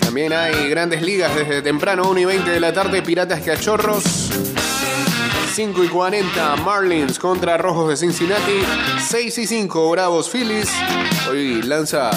También 0.00 0.32
hay 0.32 0.68
grandes 0.68 1.02
ligas 1.02 1.34
desde 1.34 1.60
temprano, 1.60 2.08
1 2.08 2.20
y 2.20 2.24
20 2.26 2.50
de 2.50 2.60
la 2.60 2.72
tarde, 2.72 3.02
Piratas 3.02 3.40
Cachorros. 3.40 4.30
5 5.62 5.84
y 5.84 5.88
40 5.88 6.56
Marlins 6.64 7.18
contra 7.18 7.58
Rojos 7.58 7.90
de 7.90 7.96
Cincinnati. 7.98 8.62
6 8.98 9.36
y 9.36 9.46
5 9.46 9.90
Bravos 9.90 10.30
Phillies. 10.30 10.70
Hoy 11.28 11.60
lanza 11.60 12.10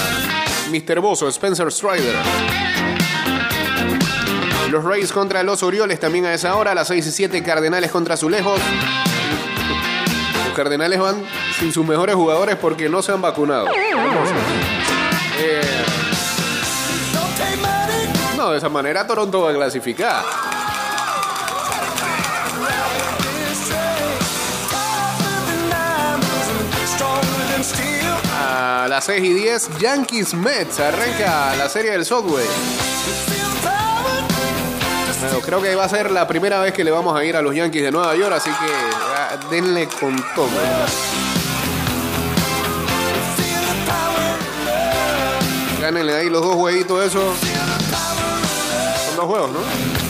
Mr. 0.72 1.02
Bozo, 1.02 1.28
Spencer 1.28 1.70
Strider. 1.70 2.16
Los 4.72 4.86
Rays 4.86 5.12
contra 5.12 5.44
los 5.44 5.62
Orioles 5.62 6.00
también 6.00 6.26
a 6.26 6.34
esa 6.34 6.56
hora. 6.56 6.74
Las 6.74 6.88
6 6.88 7.06
y 7.06 7.12
7 7.12 7.44
Cardenales 7.44 7.92
contra 7.92 8.14
Azulejos. 8.14 8.62
Los 10.46 10.56
Cardenales 10.56 11.02
van 11.02 11.22
sin 11.60 11.74
sus 11.74 11.86
mejores 11.86 12.16
jugadores 12.16 12.56
porque 12.56 12.88
no 12.88 13.02
se 13.02 13.12
han 13.12 13.22
vacunado. 13.22 13.68
Eh, 15.38 15.62
no, 18.38 18.52
de 18.52 18.58
esa 18.58 18.70
manera 18.70 19.06
Toronto 19.06 19.42
va 19.42 19.52
a 19.52 19.54
clasificar. 19.54 20.53
Las 28.94 29.06
6 29.06 29.24
y 29.24 29.34
10 29.34 29.80
Yankees 29.80 30.36
Mets. 30.36 30.80
Arranca 30.80 31.56
la 31.56 31.68
serie 31.68 31.90
del 31.90 32.06
Subway. 32.06 32.46
Bueno, 35.20 35.40
creo 35.40 35.62
que 35.64 35.74
va 35.74 35.86
a 35.86 35.90
ser 35.90 36.12
la 36.12 36.28
primera 36.28 36.60
vez 36.60 36.74
que 36.74 36.84
le 36.84 36.92
vamos 36.92 37.18
a 37.18 37.26
ir 37.26 37.36
a 37.36 37.42
los 37.42 37.56
Yankees 37.56 37.82
de 37.82 37.92
Nueva 37.92 38.16
York, 38.16 38.34
así 38.36 38.52
que 38.52 38.72
ah, 39.18 39.40
denle 39.50 39.88
con 39.88 40.16
todo. 40.36 40.48
Gánenle 45.82 46.16
ahí 46.16 46.30
los 46.30 46.44
dos 46.44 46.54
jueguitos 46.54 47.04
esos. 47.04 47.36
Son 49.08 49.16
dos 49.16 49.26
juegos, 49.26 49.50
¿no? 49.54 50.03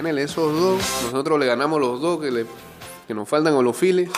Gánenle 0.00 0.22
esos 0.22 0.58
dos. 0.58 0.80
Nosotros 1.02 1.38
le 1.38 1.44
ganamos 1.44 1.78
los 1.78 2.00
dos 2.00 2.18
que, 2.18 2.30
le, 2.30 2.46
que 3.06 3.12
nos 3.12 3.28
faltan 3.28 3.54
con 3.54 3.66
los 3.66 3.76
Phillies. 3.76 4.08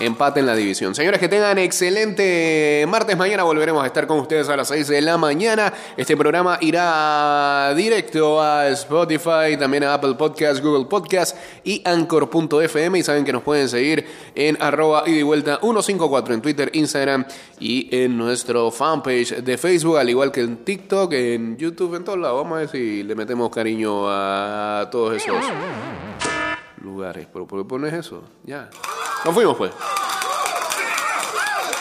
Empate 0.00 0.40
en 0.40 0.46
la 0.46 0.56
división. 0.56 0.92
Señores, 0.94 1.20
que 1.20 1.28
tengan 1.28 1.56
excelente 1.58 2.84
martes. 2.88 3.16
Mañana 3.16 3.44
volveremos 3.44 3.82
a 3.84 3.86
estar 3.86 4.08
con 4.08 4.18
ustedes 4.18 4.48
a 4.48 4.56
las 4.56 4.66
6 4.68 4.88
de 4.88 5.00
la 5.00 5.16
mañana. 5.16 5.72
Este 5.96 6.16
programa 6.16 6.58
irá 6.60 7.72
directo 7.76 8.42
a 8.42 8.68
Spotify, 8.70 9.56
también 9.56 9.84
a 9.84 9.94
Apple 9.94 10.14
Podcast, 10.14 10.60
Google 10.60 10.86
Podcast 10.86 11.36
y 11.62 11.80
Anchor.fm. 11.84 12.98
Y 12.98 13.02
saben 13.04 13.24
que 13.24 13.32
nos 13.32 13.42
pueden 13.44 13.68
seguir 13.68 14.04
en 14.34 14.60
arroba 14.60 15.04
y 15.06 15.22
vuelta 15.22 15.58
154 15.60 16.34
en 16.34 16.42
Twitter, 16.42 16.70
Instagram 16.72 17.24
y 17.60 17.88
en 17.96 18.18
nuestro 18.18 18.72
fanpage 18.72 19.36
de 19.42 19.56
Facebook, 19.58 19.98
al 19.98 20.10
igual 20.10 20.32
que 20.32 20.40
en 20.40 20.64
TikTok, 20.64 21.12
en 21.12 21.56
YouTube, 21.56 21.94
en 21.94 22.04
todos 22.04 22.18
lados. 22.18 22.42
Vamos 22.42 22.56
a 22.56 22.60
ver 22.60 22.68
si 22.68 23.04
le 23.04 23.14
metemos 23.14 23.48
cariño 23.50 24.10
a 24.10 24.88
todos 24.90 25.16
esos 25.16 25.36
lugares. 26.84 27.26
¿Pero 27.32 27.46
por 27.46 27.62
qué 27.62 27.68
pones 27.68 27.92
eso? 27.92 28.22
Ya. 28.44 28.68
Nos 29.24 29.34
fuimos, 29.34 29.56
pues. 29.56 29.72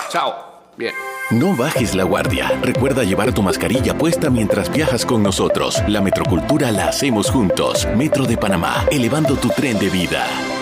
Chao. 0.09 0.33
Bien. 0.77 0.93
No 1.31 1.55
bajes 1.55 1.95
la 1.95 2.03
guardia. 2.03 2.59
Recuerda 2.61 3.03
llevar 3.03 3.33
tu 3.33 3.41
mascarilla 3.41 3.97
puesta 3.97 4.29
mientras 4.29 4.71
viajas 4.71 5.05
con 5.05 5.23
nosotros. 5.23 5.81
La 5.87 6.01
metrocultura 6.01 6.71
la 6.71 6.87
hacemos 6.87 7.29
juntos. 7.29 7.87
Metro 7.95 8.25
de 8.25 8.37
Panamá, 8.37 8.85
elevando 8.91 9.35
tu 9.35 9.49
tren 9.49 9.79
de 9.79 9.89
vida. 9.89 10.25